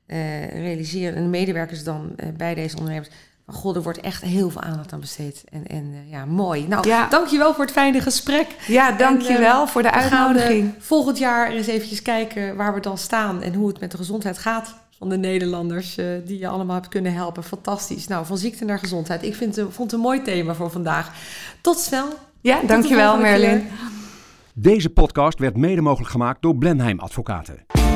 uh, 0.06 0.48
realiseren, 0.48 1.16
en 1.16 1.22
de 1.22 1.28
medewerkers 1.28 1.84
dan 1.84 2.12
uh, 2.16 2.26
bij 2.36 2.54
deze 2.54 2.76
ondernemers. 2.76 3.10
God, 3.52 3.76
er 3.76 3.82
wordt 3.82 4.00
echt 4.00 4.22
heel 4.22 4.50
veel 4.50 4.60
aandacht 4.60 4.92
aan 4.92 5.00
besteed. 5.00 5.44
En, 5.50 5.66
en 5.66 5.84
uh, 5.84 6.10
ja, 6.10 6.24
mooi. 6.24 6.66
Nou, 6.68 6.88
ja. 6.88 7.08
dankjewel 7.08 7.54
voor 7.54 7.64
het 7.64 7.72
fijne 7.72 8.00
gesprek. 8.00 8.46
Ja, 8.66 8.92
dankjewel 8.92 9.60
en, 9.60 9.68
voor 9.68 9.82
de 9.82 9.90
uitnodiging. 9.90 10.74
volgend 10.78 11.18
jaar 11.18 11.50
eens 11.50 11.66
eventjes 11.66 12.02
kijken 12.02 12.56
waar 12.56 12.74
we 12.74 12.80
dan 12.80 12.98
staan 12.98 13.42
en 13.42 13.54
hoe 13.54 13.68
het 13.68 13.80
met 13.80 13.90
de 13.90 13.96
gezondheid 13.96 14.38
gaat 14.38 14.74
van 14.98 15.08
de 15.08 15.16
Nederlanders 15.16 15.98
uh, 15.98 16.06
die 16.24 16.38
je 16.38 16.48
allemaal 16.48 16.74
hebt 16.74 16.88
kunnen 16.88 17.14
helpen. 17.14 17.44
Fantastisch. 17.44 18.06
Nou, 18.06 18.26
van 18.26 18.38
ziekte 18.38 18.64
naar 18.64 18.78
gezondheid. 18.78 19.22
Ik 19.22 19.34
vind, 19.34 19.54
vond 19.54 19.78
het 19.78 19.92
een 19.92 20.00
mooi 20.00 20.22
thema 20.22 20.54
voor 20.54 20.70
vandaag. 20.70 21.12
Tot 21.60 21.78
snel. 21.78 22.06
Ja, 22.40 22.58
Tot 22.58 22.68
dankjewel 22.68 23.18
Merlin. 23.18 23.68
Deze 24.54 24.90
podcast 24.90 25.38
werd 25.38 25.56
mede 25.56 25.80
mogelijk 25.80 26.10
gemaakt 26.10 26.42
door 26.42 26.56
Blenheim 26.56 27.00
Advocaten. 27.00 27.89